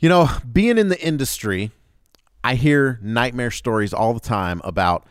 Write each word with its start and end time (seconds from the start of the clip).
You 0.00 0.08
know, 0.08 0.30
being 0.52 0.78
in 0.78 0.88
the 0.88 1.00
industry, 1.00 1.72
I 2.44 2.54
hear 2.54 3.00
nightmare 3.02 3.50
stories 3.50 3.92
all 3.92 4.14
the 4.14 4.20
time 4.20 4.60
about 4.62 5.04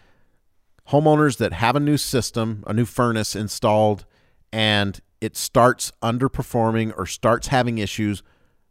homeowners 0.90 1.38
that 1.40 1.52
have 1.52 1.76
a 1.76 1.82
new 1.82 1.98
system, 1.98 2.64
a 2.66 2.74
new 2.74 2.86
furnace 2.86 3.36
installed, 3.36 4.06
and 4.54 4.98
it 5.20 5.36
starts 5.36 5.92
underperforming 6.02 6.94
or 6.98 7.06
starts 7.06 7.48
having 7.48 7.80
issues 7.80 8.24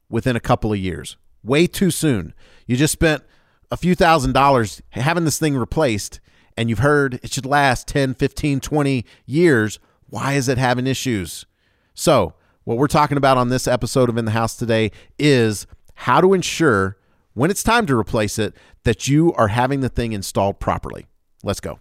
within 0.09 0.37
a 0.37 0.41
couple 0.41 0.73
of 0.73 0.79
years. 0.79 1.19
Way 1.43 1.67
too 1.67 1.91
soon. 1.91 2.33
You 2.67 2.77
just 2.77 2.95
spent 2.95 3.23
a 3.71 3.77
few 3.77 3.95
thousand 3.95 4.33
dollars 4.33 4.81
having 4.91 5.25
this 5.25 5.39
thing 5.39 5.55
replaced 5.55 6.21
and 6.57 6.71
you've 6.71 6.79
heard 6.79 7.21
it 7.23 7.31
should 7.31 7.45
last 7.45 7.87
10, 7.89 8.15
15, 8.15 8.61
20 8.61 9.05
years. 9.27 9.79
Why 10.09 10.33
is 10.33 10.49
it 10.49 10.57
having 10.57 10.87
issues? 10.87 11.45
So, 11.93 12.33
what 12.65 12.79
we're 12.79 12.89
talking 12.89 13.19
about 13.19 13.37
on 13.37 13.49
this 13.49 13.69
episode 13.69 14.09
of 14.09 14.17
In 14.17 14.25
the 14.25 14.31
House 14.33 14.57
today 14.57 14.91
is 15.19 15.67
how 15.97 16.21
to 16.21 16.33
ensure 16.33 16.97
when 17.35 17.51
it's 17.51 17.63
time 17.63 17.87
to 17.87 17.99
replace 17.99 18.39
it 18.39 18.55
that 18.85 19.09
you 19.09 19.33
are 19.35 19.49
having 19.49 19.81
the 19.81 19.89
thing 19.89 20.13
installed 20.13 20.61
properly. 20.61 21.07
Let's 21.43 21.61
go. 21.61 21.81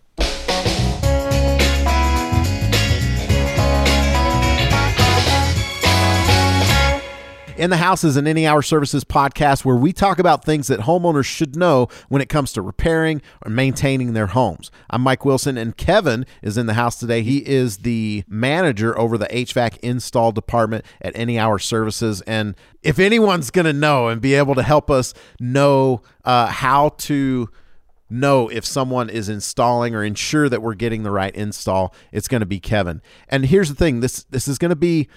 In 7.58 7.70
the 7.70 7.78
House 7.78 8.04
is 8.04 8.18
an 8.18 8.28
Any 8.28 8.46
Hour 8.46 8.62
Services 8.62 9.06
podcast 9.06 9.64
where 9.64 9.78
we 9.78 9.94
talk 9.94 10.20
about 10.20 10.44
things 10.44 10.68
that 10.68 10.82
homeowners 10.82 11.24
should 11.24 11.56
know 11.56 11.88
when 12.10 12.22
it 12.22 12.28
comes 12.28 12.52
to 12.52 12.62
repairing 12.62 13.22
or 13.46 13.50
maintaining 13.50 14.12
their 14.12 14.28
homes. 14.28 14.72
I'm 14.90 15.02
Mike 15.02 15.24
Wilson, 15.24 15.58
and 15.58 15.78
Kevin 15.78 16.26
is 16.42 16.58
in 16.58 16.66
the 16.66 16.74
house 16.74 17.00
today. 17.00 17.22
He 17.22 17.48
is 17.48 17.78
the 17.78 18.26
manager 18.28 18.98
over 19.00 19.18
the 19.18 19.28
HVAC 19.28 19.78
install 19.78 20.34
department 20.34 20.84
at 21.02 21.18
Any 21.18 21.40
Hour 21.40 21.58
Services. 21.58 22.20
And 22.28 22.56
if 22.84 23.00
anyone's 23.00 23.52
going 23.52 23.66
to 23.66 23.74
know 23.74 24.10
and 24.10 24.20
be 24.20 24.34
able 24.34 24.56
to 24.56 24.64
help 24.64 24.92
us 24.92 25.14
know 25.40 26.02
uh, 26.26 26.48
how 26.48 26.90
to 26.90 27.50
know 28.10 28.50
if 28.50 28.66
someone 28.66 29.10
is 29.10 29.30
installing 29.30 29.96
or 29.96 30.04
ensure 30.04 30.50
that 30.50 30.62
we're 30.62 30.76
getting 30.76 31.04
the 31.04 31.12
right 31.12 31.34
install, 31.34 31.96
it's 32.12 32.28
going 32.28 32.42
to 32.42 32.46
be 32.46 32.60
Kevin. 32.60 33.02
And 33.30 33.46
here's 33.46 33.70
the 33.70 33.76
thing 33.76 34.02
this 34.02 34.26
this 34.26 34.50
is 34.50 34.58
going 34.58 34.72
to 34.72 34.76
be 34.76 35.08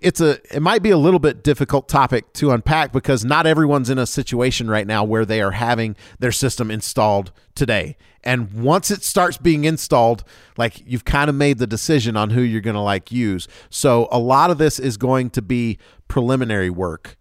it's 0.00 0.20
a 0.20 0.38
it 0.54 0.62
might 0.62 0.82
be 0.82 0.90
a 0.90 0.96
little 0.96 1.18
bit 1.18 1.42
difficult 1.42 1.88
topic 1.88 2.32
to 2.34 2.52
unpack 2.52 2.92
because 2.92 3.24
not 3.24 3.46
everyone's 3.46 3.90
in 3.90 3.98
a 3.98 4.06
situation 4.06 4.70
right 4.70 4.86
now 4.86 5.02
where 5.02 5.24
they 5.24 5.42
are 5.42 5.50
having 5.50 5.96
their 6.20 6.32
system 6.32 6.70
installed 6.70 7.32
today. 7.54 7.96
And 8.22 8.52
once 8.52 8.92
it 8.92 9.02
starts 9.02 9.36
being 9.36 9.64
installed, 9.64 10.22
like 10.56 10.80
you've 10.86 11.04
kind 11.04 11.28
of 11.28 11.34
made 11.34 11.58
the 11.58 11.66
decision 11.66 12.16
on 12.16 12.30
who 12.30 12.40
you're 12.40 12.60
going 12.60 12.74
to 12.74 12.80
like 12.80 13.10
use. 13.10 13.48
So 13.70 14.08
a 14.12 14.18
lot 14.18 14.50
of 14.50 14.58
this 14.58 14.78
is 14.78 14.96
going 14.96 15.30
to 15.30 15.42
be 15.42 15.78
preliminary 16.06 16.70
work. 16.70 17.16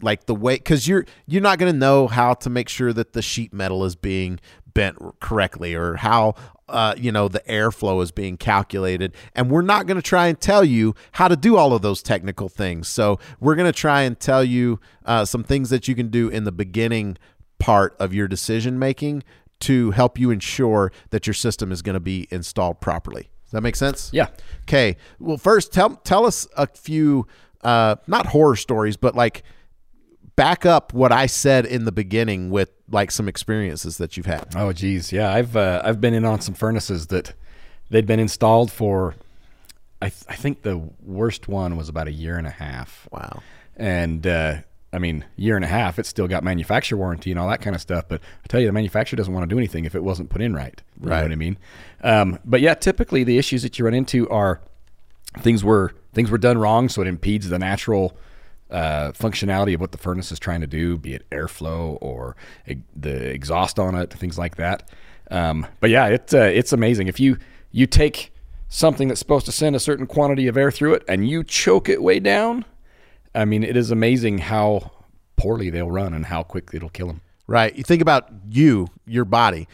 Like 0.00 0.26
the 0.26 0.34
way 0.34 0.58
cuz 0.58 0.88
you're 0.88 1.06
you're 1.26 1.42
not 1.42 1.60
going 1.60 1.72
to 1.72 1.78
know 1.78 2.08
how 2.08 2.34
to 2.34 2.50
make 2.50 2.68
sure 2.68 2.92
that 2.92 3.12
the 3.12 3.22
sheet 3.22 3.52
metal 3.52 3.84
is 3.84 3.94
being 3.94 4.40
bent 4.74 4.96
correctly 5.20 5.74
or 5.74 5.96
how 5.96 6.34
uh, 6.68 6.94
you 6.96 7.12
know 7.12 7.28
the 7.28 7.40
airflow 7.40 8.02
is 8.02 8.10
being 8.10 8.36
calculated. 8.36 9.14
And 9.34 9.50
we're 9.50 9.62
not 9.62 9.86
going 9.86 9.96
to 9.96 10.02
try 10.02 10.28
and 10.28 10.40
tell 10.40 10.64
you 10.64 10.94
how 11.12 11.28
to 11.28 11.36
do 11.36 11.56
all 11.56 11.72
of 11.72 11.82
those 11.82 12.02
technical 12.02 12.48
things. 12.48 12.88
So 12.88 13.18
we're 13.40 13.54
going 13.54 13.70
to 13.70 13.78
try 13.78 14.02
and 14.02 14.18
tell 14.18 14.42
you 14.42 14.80
uh, 15.04 15.24
some 15.24 15.44
things 15.44 15.70
that 15.70 15.88
you 15.88 15.94
can 15.94 16.08
do 16.08 16.28
in 16.28 16.44
the 16.44 16.52
beginning 16.52 17.18
part 17.58 17.94
of 17.98 18.12
your 18.12 18.26
decision 18.26 18.78
making 18.78 19.22
to 19.60 19.92
help 19.92 20.18
you 20.18 20.30
ensure 20.30 20.90
that 21.10 21.26
your 21.26 21.34
system 21.34 21.70
is 21.70 21.82
going 21.82 21.94
to 21.94 22.00
be 22.00 22.26
installed 22.30 22.80
properly. 22.80 23.30
Does 23.44 23.52
that 23.52 23.60
make 23.60 23.76
sense? 23.76 24.10
Yeah. 24.12 24.28
okay. 24.62 24.96
Well 25.20 25.36
first 25.36 25.72
tell 25.72 25.96
tell 25.96 26.26
us 26.26 26.48
a 26.56 26.66
few 26.66 27.26
uh, 27.62 27.96
not 28.06 28.26
horror 28.26 28.56
stories 28.56 28.96
but 28.96 29.14
like 29.14 29.44
back 30.36 30.64
up 30.66 30.92
what 30.94 31.12
i 31.12 31.26
said 31.26 31.66
in 31.66 31.84
the 31.84 31.92
beginning 31.92 32.50
with 32.50 32.70
like 32.90 33.10
some 33.10 33.28
experiences 33.28 33.98
that 33.98 34.16
you've 34.16 34.26
had 34.26 34.46
Oh, 34.56 34.72
geez, 34.72 35.12
yeah. 35.12 35.32
I've 35.32 35.56
uh, 35.56 35.80
I've 35.84 36.00
been 36.00 36.12
in 36.14 36.24
on 36.24 36.40
some 36.40 36.54
furnaces 36.54 37.06
that 37.08 37.32
they'd 37.90 38.04
been 38.06 38.20
installed 38.20 38.70
for. 38.70 39.14
I 40.02 40.08
th- 40.10 40.24
I 40.28 40.34
think 40.34 40.62
the 40.62 40.76
worst 41.02 41.48
one 41.48 41.76
was 41.76 41.88
about 41.88 42.06
a 42.08 42.12
year 42.12 42.36
and 42.36 42.46
a 42.46 42.50
half. 42.50 43.08
wow 43.10 43.40
And 43.76 44.26
uh, 44.26 44.56
I 44.92 44.98
mean, 44.98 45.24
year 45.36 45.56
and 45.56 45.64
a 45.64 45.68
half, 45.68 45.98
it's 45.98 46.08
still 46.10 46.28
got 46.28 46.44
manufacturer 46.44 46.98
warranty 46.98 47.30
and 47.30 47.40
all 47.40 47.48
that 47.48 47.62
kind 47.62 47.74
of 47.74 47.80
stuff. 47.80 48.04
But 48.08 48.20
I 48.44 48.46
tell 48.48 48.60
you, 48.60 48.66
the 48.66 48.72
manufacturer 48.72 49.16
doesn't 49.16 49.32
want 49.32 49.48
to 49.48 49.54
do 49.54 49.58
anything 49.58 49.86
if 49.86 49.94
it 49.94 50.04
wasn't 50.04 50.28
put 50.28 50.42
in 50.42 50.52
right. 50.54 50.82
You 51.00 51.08
Right. 51.08 51.16
know 51.18 51.22
what 51.22 51.32
I 51.32 51.36
mean? 51.36 51.56
Um, 52.02 52.38
but 52.44 52.60
yeah, 52.60 52.74
typically 52.74 53.24
the 53.24 53.38
issues 53.38 53.62
that 53.62 53.78
you 53.78 53.86
run 53.86 53.94
into 53.94 54.28
are 54.28 54.60
things 55.38 55.64
were 55.64 55.94
things 56.12 56.30
were 56.30 56.36
done 56.38 56.58
wrong, 56.58 56.90
so 56.90 57.00
it 57.00 57.08
impedes 57.08 57.48
the 57.48 57.58
natural 57.58 58.14
uh, 58.72 59.12
functionality 59.12 59.74
of 59.74 59.80
what 59.80 59.92
the 59.92 59.98
furnace 59.98 60.32
is 60.32 60.38
trying 60.38 60.62
to 60.62 60.66
do, 60.66 60.98
be 60.98 61.14
it 61.14 61.28
airflow 61.30 61.98
or 62.00 62.34
e- 62.66 62.76
the 62.96 63.30
exhaust 63.30 63.78
on 63.78 63.94
it, 63.94 64.12
things 64.12 64.38
like 64.38 64.56
that. 64.56 64.90
Um, 65.30 65.66
but 65.80 65.90
yeah, 65.90 66.06
it's 66.08 66.34
uh, 66.34 66.50
it's 66.52 66.72
amazing 66.72 67.08
if 67.08 67.20
you 67.20 67.38
you 67.70 67.86
take 67.86 68.32
something 68.68 69.08
that's 69.08 69.20
supposed 69.20 69.46
to 69.46 69.52
send 69.52 69.76
a 69.76 69.80
certain 69.80 70.06
quantity 70.06 70.46
of 70.46 70.56
air 70.56 70.70
through 70.70 70.94
it 70.94 71.04
and 71.06 71.28
you 71.28 71.44
choke 71.44 71.88
it 71.88 72.02
way 72.02 72.18
down. 72.18 72.64
I 73.34 73.44
mean, 73.44 73.62
it 73.62 73.76
is 73.76 73.90
amazing 73.90 74.38
how 74.38 74.90
poorly 75.36 75.70
they'll 75.70 75.90
run 75.90 76.14
and 76.14 76.26
how 76.26 76.42
quickly 76.42 76.78
it'll 76.78 76.88
kill 76.88 77.06
them. 77.08 77.20
Right. 77.46 77.74
You 77.76 77.82
think 77.82 78.00
about 78.00 78.30
you, 78.48 78.88
your 79.06 79.26
body. 79.26 79.68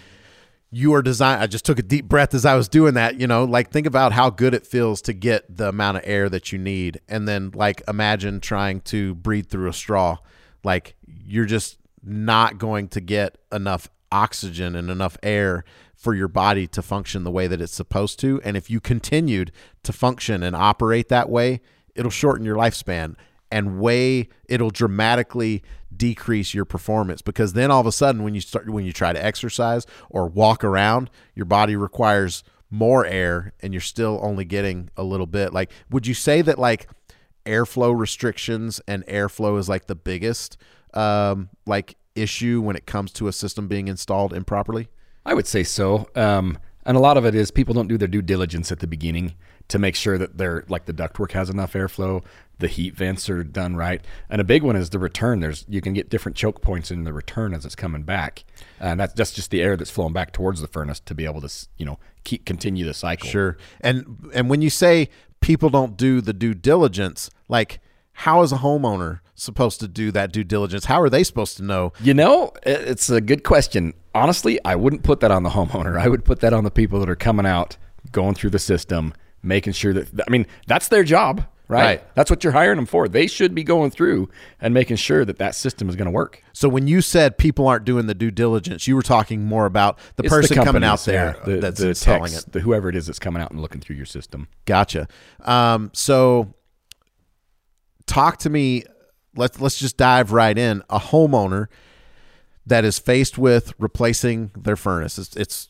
You 0.71 0.93
are 0.95 1.03
designed. 1.03 1.43
I 1.43 1.47
just 1.47 1.65
took 1.65 1.79
a 1.79 1.83
deep 1.83 2.07
breath 2.07 2.35
as 2.35 2.45
I 2.45 2.55
was 2.55 2.69
doing 2.69 2.95
that. 2.95 3.19
You 3.19 3.27
know, 3.27 3.45
like 3.45 3.71
think 3.71 3.87
about 3.87 4.13
how 4.13 4.29
good 4.29 4.55
it 4.55 4.67
feels 4.67 5.01
to 5.03 5.13
get 5.13 5.57
the 5.57 5.71
amount 5.71 5.97
of 5.97 6.03
air 6.07 6.29
that 6.29 6.53
you 6.53 6.59
need. 6.59 7.01
And 7.09 7.27
then, 7.27 7.53
like, 7.55 7.83
imagine 7.89 8.41
trying 8.41 8.83
to 8.83 9.15
breathe 9.15 9.49
through 9.49 9.69
a 9.69 9.73
straw. 9.73 10.19
Like, 10.65 10.95
you're 11.07 11.47
just 11.47 11.79
not 12.03 12.59
going 12.59 12.89
to 12.89 13.01
get 13.01 13.39
enough 13.51 13.89
oxygen 14.13 14.75
and 14.75 14.91
enough 14.91 15.17
air 15.23 15.65
for 15.95 16.15
your 16.15 16.29
body 16.29 16.67
to 16.69 16.83
function 16.83 17.25
the 17.25 17.31
way 17.31 17.47
that 17.47 17.61
it's 17.61 17.75
supposed 17.75 18.21
to. 18.21 18.41
And 18.45 18.57
if 18.57 18.71
you 18.71 18.81
continued 18.81 19.53
to 19.83 19.93
function 19.93 20.43
and 20.43 20.55
operate 20.55 21.09
that 21.09 21.29
way, 21.29 21.61
it'll 21.95 22.11
shorten 22.11 22.45
your 22.45 22.57
lifespan 22.57 23.17
and 23.51 23.79
way 23.79 24.29
it'll 24.49 24.71
dramatically 24.71 25.63
decrease 25.95 26.55
your 26.55 26.65
performance. 26.65 27.23
Because 27.23 27.53
then 27.53 27.71
all 27.71 27.81
of 27.81 27.87
a 27.87 27.93
sudden 27.93 28.23
when 28.23 28.35
you 28.35 28.41
start 28.41 28.69
when 28.69 28.85
you 28.85 28.93
try 28.93 29.13
to 29.13 29.25
exercise 29.25 29.87
or 30.11 30.27
walk 30.27 30.65
around 30.65 31.11
your 31.35 31.47
body 31.47 31.77
requires 31.77 32.45
more 32.71 33.07
air 33.07 33.53
and 33.61 33.73
you're 33.73 33.81
still 33.81 34.21
only 34.23 34.45
getting 34.45 34.91
a 34.97 35.03
little 35.03 35.27
bit. 35.27 35.53
Like 35.53 35.71
would 35.91 36.07
you 36.07 36.15
say 36.15 36.43
that 36.43 36.59
like 36.59 36.89
airflow 37.47 37.99
restrictions 37.99 38.81
and 38.87 39.07
airflow 39.07 39.59
is 39.59 39.69
like 39.69 39.87
the 39.87 39.95
biggest 39.95 40.59
um 40.95 41.49
like 41.67 41.97
issue 42.15 42.61
when 42.61 42.77
it 42.77 42.87
comes 42.87 43.13
to 43.13 43.29
a 43.29 43.33
system 43.33 43.69
being 43.69 43.89
installed 43.89 44.33
improperly? 44.33 44.89
I 45.25 45.35
would 45.35 45.47
say 45.47 45.63
so. 45.63 46.09
Um, 46.15 46.59
and 46.87 46.97
a 46.97 47.01
lot 47.01 47.19
of 47.19 47.27
it 47.27 47.35
is 47.35 47.51
people 47.51 47.75
don't 47.75 47.87
do 47.87 47.99
their 47.99 48.09
due 48.09 48.23
diligence 48.23 48.73
at 48.73 48.81
the 48.81 48.87
beginning 48.87 49.35
to 49.69 49.79
make 49.79 49.95
sure 49.95 50.19
that 50.19 50.39
they're 50.39 50.65
like 50.69 50.87
the 50.87 50.93
ductwork 50.93 51.33
has 51.33 51.51
enough 51.51 51.75
airflow, 51.75 52.25
the 52.59 52.69
heat 52.69 52.95
vents 52.95 53.29
are 53.31 53.45
done 53.45 53.77
right, 53.77 54.05
and 54.29 54.41
a 54.41 54.45
big 54.45 54.63
one 54.63 54.77
is 54.77 54.91
the 54.91 54.99
return. 54.99 55.41
There's 55.41 55.65
you 55.69 55.81
can 55.81 55.93
get 55.93 56.11
different 56.11 56.37
choke 56.37 56.61
points 56.61 56.91
in 56.91 57.05
the 57.05 57.13
return 57.13 57.55
as 57.55 57.65
it's 57.65 57.75
coming 57.75 58.03
back, 58.03 58.45
and 58.81 58.99
that's 58.99 59.13
that's 59.15 59.33
just 59.33 59.51
the 59.51 59.63
air 59.63 59.77
that's 59.77 59.91
flowing 59.91 60.13
back 60.13 60.33
towards 60.33 60.61
the 60.61 60.69
furnace 60.69 61.01
to 61.01 61.15
be 61.15 61.25
able 61.25 61.41
to 61.41 61.69
you 61.77 61.87
know 61.87 61.99
keep 62.25 62.45
continue 62.45 62.85
the 62.85 62.95
cycle. 62.95 63.29
Sure. 63.29 63.57
And 63.81 64.31
and 64.35 64.51
when 64.51 64.63
you 64.63 64.71
say 64.71 65.09
people 65.41 65.71
don't 65.71 65.97
do 65.97 66.21
the 66.21 66.33
due 66.33 66.55
diligence, 66.55 67.31
like 67.49 67.81
how 68.13 68.43
is 68.43 68.51
a 68.51 68.57
homeowner 68.57 69.21
supposed 69.37 69.79
to 69.79 69.87
do 69.87 70.11
that 70.11 70.33
due 70.33 70.43
diligence? 70.43 70.87
How 70.87 71.01
are 71.01 71.09
they 71.09 71.23
supposed 71.23 71.57
to 71.59 71.63
know? 71.63 71.93
You 72.01 72.15
know, 72.15 72.53
it's 72.65 73.09
a 73.09 73.21
good 73.21 73.45
question. 73.45 73.95
Honestly, 74.15 74.59
I 74.65 74.75
wouldn't 74.75 75.05
put 75.05 75.21
that 75.21 75.31
on 75.31 75.45
the 75.45 75.51
homeowner. 75.51 75.97
I 75.97 76.09
would 76.09 76.25
put 76.25 76.41
that 76.41 76.53
on 76.53 76.65
the 76.65 76.71
people 76.73 76.99
that 76.99 77.09
are 77.09 77.15
coming 77.15 77.47
out, 77.47 77.77
going 78.11 78.35
through 78.35 78.51
the 78.51 78.59
system, 78.59 79.15
making 79.43 79.73
sure 79.73 79.93
that 79.93 80.25
I 80.27 80.31
mean 80.31 80.47
that's 80.67 80.89
their 80.89 81.05
job, 81.05 81.45
right? 81.69 81.85
Right. 81.85 82.15
That's 82.15 82.31
what 82.31 82.43
you're 82.43 82.53
hiring 82.53 82.77
them 82.77 82.87
for. 82.87 83.09
They 83.09 83.27
should 83.27 83.55
be 83.55 83.63
going 83.63 83.91
through 83.91 84.29
and 84.61 84.75
making 84.75 84.97
sure 84.97 85.25
that 85.25 85.39
that 85.39 85.55
system 85.55 85.89
is 85.89 85.97
going 85.97 86.07
to 86.07 86.11
work. 86.11 86.43
So 86.53 86.69
when 86.69 86.87
you 86.87 87.01
said 87.01 87.39
people 87.39 87.69
aren't 87.69 87.85
doing 87.85 88.07
the 88.07 88.15
due 88.15 88.31
diligence, 88.31 88.87
you 88.87 88.97
were 88.97 89.03
talking 89.03 89.45
more 89.45 89.67
about 89.67 89.99
the 90.17 90.25
It's 90.25 90.33
person 90.33 90.57
coming 90.65 90.85
out 90.85 91.01
there 91.05 91.37
yeah, 91.39 91.45
the, 91.45 91.61
that's 91.61 91.81
the 91.81 91.89
installing 91.89 92.33
techs, 92.33 92.45
it. 92.47 92.53
the 92.53 92.61
whoever 92.61 92.89
it 92.89 92.97
is 92.97 93.07
that's 93.07 93.19
coming 93.19 93.43
out 93.43 93.51
and 93.51 93.61
looking 93.61 93.81
through 93.81 93.97
your 93.97 94.07
system. 94.07 94.49
Gotcha. 94.65 95.09
Um, 95.41 95.91
so 95.95 96.55
talk 98.07 98.39
to 98.39 98.51
me. 98.51 98.85
Let's 99.37 99.61
let's 99.61 99.79
just 99.79 99.97
dive 99.97 100.33
right 100.33 100.57
in. 100.57 100.83
A 100.91 100.99
homeowner 100.99 101.69
that 102.67 102.85
is 102.85 102.99
faced 102.99 103.39
with 103.39 103.73
replacing 103.79 104.51
their 104.57 104.77
furnace. 104.77 105.19
It's, 105.19 105.37
it's 105.37 105.69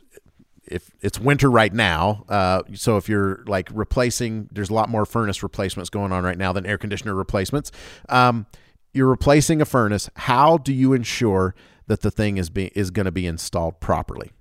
if 0.70 0.90
it's 1.00 1.18
winter 1.18 1.50
right 1.50 1.72
now. 1.72 2.24
Uh, 2.28 2.62
so 2.74 2.96
if 2.96 3.08
you're 3.08 3.42
like 3.46 3.68
replacing, 3.72 4.48
there's 4.52 4.70
a 4.70 4.74
lot 4.74 4.88
more 4.88 5.04
furnace 5.04 5.42
replacements 5.42 5.90
going 5.90 6.12
on 6.12 6.24
right 6.24 6.38
now 6.38 6.52
than 6.52 6.66
air 6.66 6.78
conditioner 6.78 7.14
replacements. 7.14 7.72
Um, 8.08 8.46
you're 8.92 9.08
replacing 9.08 9.60
a 9.60 9.64
furnace. 9.64 10.08
How 10.14 10.58
do 10.58 10.72
you 10.72 10.92
ensure 10.92 11.54
that 11.86 12.02
the 12.02 12.10
thing 12.10 12.36
is 12.36 12.50
be, 12.50 12.70
is 12.74 12.90
going 12.90 13.06
to 13.06 13.12
be 13.12 13.26
installed 13.26 13.80
properly? 13.80 14.32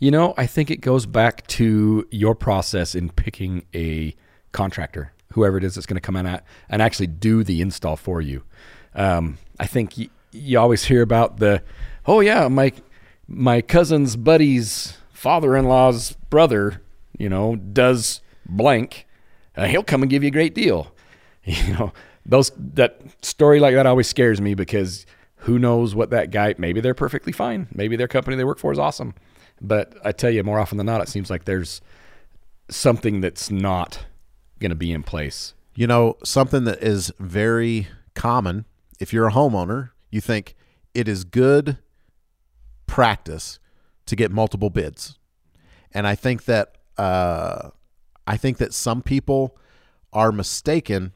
You 0.00 0.10
know, 0.10 0.34
I 0.36 0.46
think 0.46 0.70
it 0.70 0.80
goes 0.80 1.06
back 1.06 1.46
to 1.48 2.06
your 2.10 2.34
process 2.34 2.94
in 2.94 3.10
picking 3.10 3.64
a 3.74 4.14
contractor, 4.52 5.12
whoever 5.32 5.58
it 5.58 5.64
is 5.64 5.74
that's 5.74 5.86
going 5.86 5.96
to 5.96 6.00
come 6.00 6.16
in 6.16 6.26
at 6.26 6.44
and 6.68 6.80
actually 6.80 7.08
do 7.08 7.42
the 7.42 7.60
install 7.60 7.96
for 7.96 8.20
you. 8.20 8.44
Um, 8.94 9.38
I 9.58 9.66
think 9.66 9.94
y- 9.98 10.08
you 10.30 10.58
always 10.58 10.84
hear 10.84 11.02
about 11.02 11.38
the, 11.38 11.62
oh 12.06 12.20
yeah, 12.20 12.48
my 12.48 12.72
my 13.26 13.60
cousin's 13.60 14.16
buddy's 15.18 15.22
father-in-law's 15.22 16.12
brother, 16.30 16.82
you 17.18 17.28
know, 17.28 17.56
does 17.56 18.20
blank. 18.46 19.06
Uh, 19.56 19.66
he'll 19.66 19.82
come 19.82 20.02
and 20.02 20.10
give 20.10 20.22
you 20.22 20.28
a 20.28 20.32
great 20.32 20.54
deal. 20.54 20.92
You 21.44 21.72
know, 21.72 21.92
those 22.26 22.52
that 22.58 23.00
story 23.22 23.58
like 23.58 23.74
that 23.74 23.86
always 23.86 24.06
scares 24.06 24.38
me 24.38 24.54
because 24.54 25.06
who 25.36 25.58
knows 25.58 25.94
what 25.94 26.10
that 26.10 26.30
guy? 26.30 26.54
Maybe 26.58 26.82
they're 26.82 26.92
perfectly 26.92 27.32
fine. 27.32 27.68
Maybe 27.72 27.96
their 27.96 28.08
company 28.08 28.36
they 28.36 28.44
work 28.44 28.58
for 28.58 28.70
is 28.70 28.78
awesome. 28.78 29.14
But 29.58 29.94
I 30.04 30.12
tell 30.12 30.30
you, 30.30 30.44
more 30.44 30.58
often 30.58 30.76
than 30.76 30.84
not, 30.84 31.00
it 31.00 31.08
seems 31.08 31.30
like 31.30 31.46
there's 31.46 31.80
something 32.68 33.22
that's 33.22 33.50
not 33.50 34.04
going 34.58 34.68
to 34.68 34.76
be 34.76 34.92
in 34.92 35.02
place. 35.02 35.54
You 35.74 35.86
know, 35.86 36.18
something 36.22 36.64
that 36.64 36.82
is 36.82 37.10
very 37.18 37.88
common 38.14 38.66
if 39.00 39.14
you're 39.14 39.28
a 39.28 39.32
homeowner, 39.32 39.90
you 40.10 40.20
think 40.20 40.54
it 40.92 41.08
is 41.08 41.24
good 41.24 41.78
practice 42.86 43.58
to 44.08 44.16
get 44.16 44.30
multiple 44.30 44.70
bids. 44.70 45.18
And 45.92 46.06
I 46.06 46.14
think 46.14 46.44
that 46.44 46.76
uh, 46.96 47.70
I 48.26 48.36
think 48.36 48.58
that 48.58 48.74
some 48.74 49.02
people 49.02 49.56
are 50.12 50.32
mistaken 50.32 51.12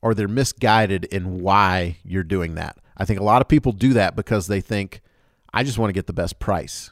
or 0.00 0.14
they're 0.14 0.28
misguided 0.28 1.04
in 1.06 1.40
why 1.40 1.98
you're 2.04 2.24
doing 2.24 2.54
that. 2.56 2.76
I 2.96 3.04
think 3.04 3.18
a 3.18 3.24
lot 3.24 3.40
of 3.40 3.48
people 3.48 3.72
do 3.72 3.92
that 3.94 4.14
because 4.14 4.46
they 4.46 4.60
think 4.60 5.00
I 5.54 5.64
just 5.64 5.78
want 5.78 5.88
to 5.88 5.94
get 5.94 6.06
the 6.06 6.12
best 6.12 6.38
price. 6.38 6.90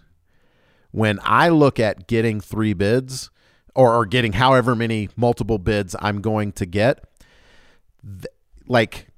When 0.92 1.18
I 1.22 1.48
look 1.50 1.78
at 1.78 2.08
getting 2.08 2.40
three 2.40 2.72
bids 2.72 3.30
or, 3.74 3.94
or 3.94 4.06
getting 4.06 4.32
however 4.34 4.74
many 4.74 5.08
multiple 5.16 5.58
bids 5.58 5.94
I'm 6.00 6.20
going 6.20 6.52
to 6.52 6.66
get, 6.66 7.04
th- 8.02 8.26
like 8.66 9.09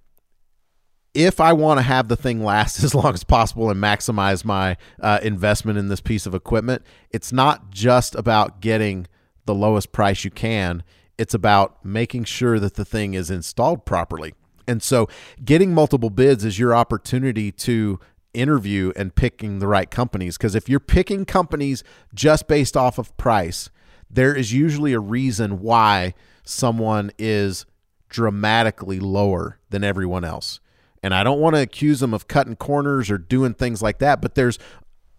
if 1.15 1.41
I 1.41 1.53
want 1.53 1.79
to 1.79 1.83
have 1.83 2.09
the 2.09 2.17
thing 2.17 2.43
last 2.43 2.83
as 2.85 2.95
long 2.95 3.15
as 3.15 3.25
possible 3.25 3.71
and 3.71 3.83
maximize 3.83 4.45
my 4.45 4.77
uh, 5.01 5.19
investment 5.23 5.79
in 5.79 5.89
this 5.89 6.01
piece 6.01 6.27
of 6.27 6.35
equipment, 6.35 6.83
it's 7.11 7.33
not 7.33 7.71
just 7.71 8.15
about 8.15 8.61
getting 8.61 9.07
the 9.45 9.55
lowest 9.55 9.93
price 9.93 10.25
you 10.25 10.31
can. 10.31 10.83
It's 11.19 11.35
about 11.35 11.85
making 11.85 12.25
sure 12.25 12.59
that 12.59 12.75
the 12.75 12.85
thing 12.85 13.15
is 13.15 13.31
installed 13.31 13.85
properly. 13.85 14.35
And 14.67 14.83
so, 14.83 15.09
getting 15.45 15.75
multiple 15.75 16.11
bids 16.11 16.45
is 16.45 16.59
your 16.59 16.75
opportunity 16.75 17.51
to 17.53 17.99
interview 18.33 18.93
and 18.97 19.15
picking 19.15 19.59
the 19.59 19.67
right 19.67 19.91
companies. 19.91 20.39
Because 20.39 20.55
if 20.55 20.69
you're 20.69 20.81
picking 20.81 21.25
companies 21.25 21.85
just 22.15 22.47
based 22.47 22.77
off 22.77 22.97
of 22.97 23.15
price, 23.17 23.71
there 24.09 24.35
is 24.35 24.53
usually 24.53 24.93
a 24.93 25.01
reason 25.01 25.61
why 25.61 26.15
someone 26.45 27.11
is 27.19 27.67
dramatically 28.09 29.01
lower 29.01 29.59
than 29.71 29.83
everyone 29.83 30.25
else. 30.25 30.61
And 31.03 31.13
I 31.13 31.25
don't 31.25 31.41
want 31.41 31.57
to 31.57 31.63
accuse 31.63 32.01
them 32.01 32.15
of 32.15 32.29
cutting 32.29 32.57
corners 32.57 33.11
or 33.11 33.19
doing 33.19 33.55
things 33.55 33.83
like 33.83 33.99
that, 33.99 34.23
but 34.23 34.35
there's 34.35 34.59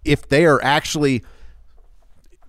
if 0.06 0.28
they 0.28 0.46
are 0.46 0.64
actually 0.64 1.24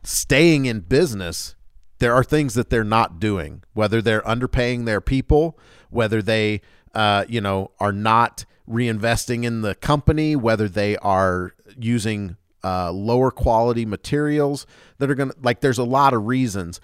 staying 0.02 0.66
in 0.66 0.80
business, 0.80 1.54
there 1.98 2.14
are 2.14 2.24
things 2.24 2.54
that 2.54 2.70
they're 2.70 2.84
not 2.84 3.18
doing, 3.20 3.62
whether 3.72 4.02
they're 4.02 4.22
underpaying 4.22 4.84
their 4.84 5.00
people, 5.00 5.58
whether 5.90 6.20
they, 6.20 6.60
uh, 6.94 7.24
you 7.28 7.40
know, 7.40 7.70
are 7.80 7.92
not 7.92 8.44
reinvesting 8.68 9.44
in 9.44 9.62
the 9.62 9.74
company, 9.74 10.34
whether 10.36 10.68
they 10.68 10.96
are 10.98 11.54
using 11.78 12.36
uh, 12.62 12.90
lower 12.90 13.30
quality 13.30 13.84
materials 13.84 14.66
that 14.98 15.10
are 15.10 15.14
going 15.14 15.30
to, 15.30 15.36
like, 15.42 15.60
there's 15.60 15.78
a 15.78 15.84
lot 15.84 16.14
of 16.14 16.26
reasons. 16.26 16.80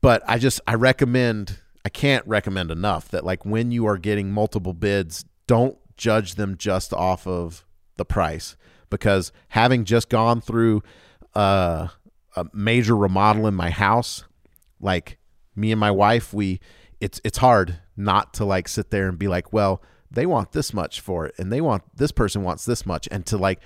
But 0.00 0.22
I 0.26 0.38
just, 0.38 0.60
I 0.66 0.74
recommend, 0.74 1.58
I 1.84 1.88
can't 1.88 2.26
recommend 2.26 2.70
enough 2.70 3.08
that, 3.08 3.24
like, 3.24 3.44
when 3.44 3.70
you 3.70 3.86
are 3.86 3.98
getting 3.98 4.30
multiple 4.30 4.74
bids, 4.74 5.24
don't 5.46 5.76
judge 5.96 6.34
them 6.34 6.56
just 6.56 6.92
off 6.92 7.26
of 7.26 7.64
the 7.96 8.04
price. 8.04 8.56
Because 8.90 9.32
having 9.48 9.84
just 9.84 10.08
gone 10.08 10.40
through, 10.40 10.82
uh, 11.34 11.88
a 12.36 12.46
major 12.52 12.96
remodel 12.96 13.46
in 13.46 13.54
my 13.54 13.70
house, 13.70 14.24
like 14.80 15.18
me 15.54 15.72
and 15.72 15.80
my 15.80 15.90
wife, 15.90 16.32
we 16.32 16.60
it's 17.00 17.20
it's 17.24 17.38
hard 17.38 17.78
not 17.96 18.34
to 18.34 18.44
like 18.44 18.68
sit 18.68 18.90
there 18.90 19.08
and 19.08 19.18
be 19.18 19.28
like, 19.28 19.52
well, 19.52 19.82
they 20.10 20.26
want 20.26 20.52
this 20.52 20.72
much 20.72 21.00
for 21.00 21.26
it 21.26 21.34
and 21.38 21.52
they 21.52 21.60
want 21.60 21.82
this 21.96 22.12
person 22.12 22.42
wants 22.42 22.64
this 22.64 22.86
much 22.86 23.08
and 23.10 23.26
to 23.26 23.36
like 23.36 23.60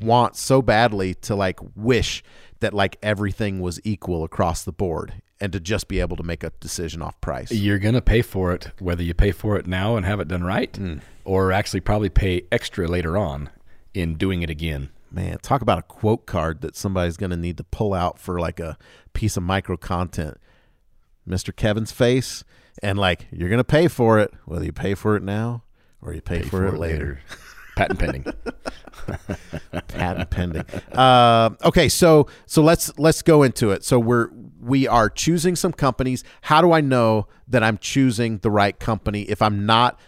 want 0.00 0.36
so 0.36 0.62
badly 0.62 1.14
to 1.14 1.34
like 1.34 1.58
wish 1.74 2.22
that 2.60 2.74
like 2.74 2.96
everything 3.02 3.60
was 3.60 3.80
equal 3.84 4.22
across 4.22 4.64
the 4.64 4.72
board 4.72 5.14
and 5.44 5.52
to 5.52 5.60
just 5.60 5.88
be 5.88 6.00
able 6.00 6.16
to 6.16 6.22
make 6.22 6.42
a 6.42 6.50
decision 6.58 7.02
off 7.02 7.20
price. 7.20 7.52
You're 7.52 7.78
going 7.78 7.94
to 7.94 8.00
pay 8.00 8.22
for 8.22 8.54
it 8.54 8.70
whether 8.78 9.02
you 9.02 9.12
pay 9.12 9.30
for 9.30 9.58
it 9.58 9.66
now 9.66 9.94
and 9.94 10.06
have 10.06 10.18
it 10.18 10.26
done 10.26 10.42
right 10.42 10.74
Hmm. 10.74 10.96
or 11.22 11.52
actually 11.52 11.80
probably 11.80 12.08
pay 12.08 12.46
extra 12.50 12.88
later 12.88 13.18
on 13.18 13.50
in 13.92 14.14
doing 14.14 14.40
it 14.40 14.48
again. 14.48 14.88
Man, 15.10 15.36
talk 15.42 15.60
about 15.60 15.78
a 15.78 15.82
quote 15.82 16.24
card 16.24 16.62
that 16.62 16.74
somebody's 16.76 17.18
going 17.18 17.28
to 17.30 17.36
need 17.36 17.58
to 17.58 17.64
pull 17.64 17.92
out 17.92 18.18
for 18.18 18.40
like 18.40 18.58
a 18.58 18.78
piece 19.12 19.36
of 19.36 19.42
micro 19.42 19.76
content. 19.76 20.38
Mr. 21.28 21.54
Kevin's 21.54 21.92
face, 21.92 22.42
and 22.82 22.98
like 22.98 23.26
you're 23.30 23.50
going 23.50 23.58
to 23.58 23.64
pay 23.64 23.86
for 23.86 24.18
it, 24.18 24.32
whether 24.46 24.64
you 24.64 24.72
pay 24.72 24.94
for 24.94 25.14
it 25.14 25.22
now 25.22 25.62
or 26.00 26.14
you 26.14 26.22
pay, 26.22 26.40
for, 26.40 26.66
it 26.66 26.78
later. 26.78 27.20
Patent 27.76 27.98
pending. 27.98 28.24
Patent 29.88 30.30
pending. 30.30 30.64
Uh, 30.92 31.50
okay, 31.64 31.88
so 31.88 32.28
so 32.46 32.62
let's 32.62 32.96
let's 32.98 33.22
go 33.22 33.42
into 33.42 33.70
it. 33.70 33.84
So 33.84 33.98
we're 33.98 34.28
we 34.60 34.86
are 34.88 35.08
choosing 35.10 35.56
some 35.56 35.72
companies. 35.72 36.24
How 36.42 36.60
do 36.60 36.72
I 36.72 36.80
know 36.80 37.26
that 37.48 37.62
I'm 37.62 37.78
choosing 37.78 38.38
the 38.38 38.50
right 38.50 38.78
company 38.78 39.22
if 39.22 39.42
I'm 39.42 39.66
not 39.66 39.98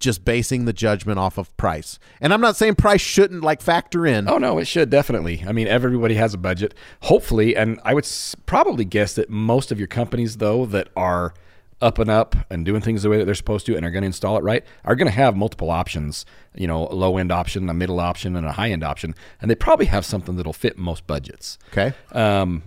just 0.00 0.24
basing 0.24 0.64
the 0.64 0.72
judgment 0.72 1.18
off 1.18 1.38
of 1.38 1.56
price? 1.56 1.98
And 2.20 2.32
I'm 2.32 2.40
not 2.40 2.56
saying 2.56 2.74
price 2.74 3.00
shouldn't 3.00 3.42
like 3.42 3.62
factor 3.62 4.04
in. 4.06 4.28
Oh 4.28 4.38
no, 4.38 4.58
it 4.58 4.66
should 4.66 4.90
definitely. 4.90 5.44
I 5.46 5.52
mean, 5.52 5.68
everybody 5.68 6.14
has 6.14 6.34
a 6.34 6.38
budget. 6.38 6.74
Hopefully, 7.02 7.56
and 7.56 7.80
I 7.84 7.94
would 7.94 8.04
s- 8.04 8.34
probably 8.46 8.84
guess 8.84 9.14
that 9.14 9.30
most 9.30 9.70
of 9.72 9.78
your 9.78 9.88
companies, 9.88 10.38
though, 10.38 10.66
that 10.66 10.88
are 10.96 11.34
up 11.80 11.98
and 11.98 12.10
up 12.10 12.34
and 12.50 12.64
doing 12.64 12.80
things 12.80 13.02
the 13.02 13.10
way 13.10 13.18
that 13.18 13.26
they're 13.26 13.34
supposed 13.34 13.66
to 13.66 13.76
and 13.76 13.84
are 13.84 13.90
going 13.90 14.02
to 14.02 14.06
install 14.06 14.36
it 14.38 14.42
right, 14.42 14.64
are 14.84 14.96
going 14.96 15.08
to 15.08 15.12
have 15.12 15.36
multiple 15.36 15.70
options. 15.70 16.24
You 16.54 16.66
know, 16.66 16.88
a 16.88 16.94
low 16.94 17.18
end 17.18 17.30
option, 17.30 17.68
a 17.68 17.74
middle 17.74 18.00
option, 18.00 18.36
and 18.36 18.46
a 18.46 18.52
high 18.52 18.70
end 18.70 18.82
option, 18.82 19.14
and 19.40 19.50
they 19.50 19.54
probably 19.54 19.86
have 19.86 20.04
something 20.04 20.36
that'll 20.36 20.52
fit 20.52 20.78
most 20.78 21.06
budgets. 21.06 21.58
Okay. 21.72 21.92
Um, 22.12 22.62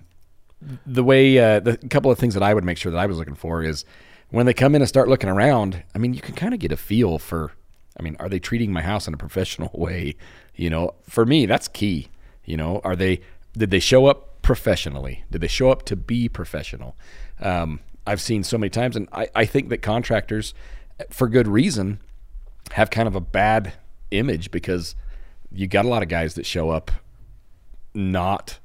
the 0.85 1.03
way 1.03 1.37
uh, 1.37 1.59
the 1.59 1.77
couple 1.89 2.11
of 2.11 2.19
things 2.19 2.33
that 2.33 2.43
I 2.43 2.53
would 2.53 2.63
make 2.63 2.77
sure 2.77 2.91
that 2.91 2.97
I 2.97 3.05
was 3.05 3.17
looking 3.17 3.35
for 3.35 3.63
is 3.63 3.85
when 4.29 4.45
they 4.45 4.53
come 4.53 4.75
in 4.75 4.81
and 4.81 4.89
start 4.89 5.07
looking 5.07 5.29
around. 5.29 5.83
I 5.95 5.97
mean, 5.97 6.13
you 6.13 6.21
can 6.21 6.35
kind 6.35 6.53
of 6.53 6.59
get 6.59 6.71
a 6.71 6.77
feel 6.77 7.17
for. 7.17 7.53
I 7.99 8.03
mean, 8.03 8.15
are 8.19 8.29
they 8.29 8.39
treating 8.39 8.71
my 8.71 8.81
house 8.81 9.07
in 9.07 9.13
a 9.13 9.17
professional 9.17 9.71
way? 9.73 10.15
You 10.55 10.69
know, 10.69 10.93
for 11.03 11.25
me, 11.25 11.45
that's 11.45 11.67
key. 11.67 12.09
You 12.45 12.57
know, 12.57 12.81
are 12.83 12.95
they? 12.95 13.21
Did 13.57 13.71
they 13.71 13.79
show 13.79 14.05
up 14.05 14.41
professionally? 14.41 15.23
Did 15.31 15.41
they 15.41 15.47
show 15.47 15.71
up 15.71 15.83
to 15.83 15.95
be 15.95 16.29
professional? 16.29 16.95
Um, 17.39 17.79
I've 18.09 18.21
seen 18.21 18.43
so 18.43 18.57
many 18.57 18.71
times, 18.71 18.95
and 18.95 19.07
I, 19.11 19.29
I 19.35 19.45
think 19.45 19.69
that 19.69 19.83
contractors, 19.83 20.55
for 21.11 21.27
good 21.29 21.47
reason, 21.47 21.99
have 22.71 22.89
kind 22.89 23.07
of 23.07 23.15
a 23.15 23.21
bad 23.21 23.73
image 24.09 24.49
because 24.49 24.95
you 25.51 25.67
got 25.67 25.85
a 25.85 25.87
lot 25.87 26.01
of 26.01 26.09
guys 26.09 26.33
that 26.33 26.47
show 26.47 26.71
up 26.71 26.89
not 27.93 28.57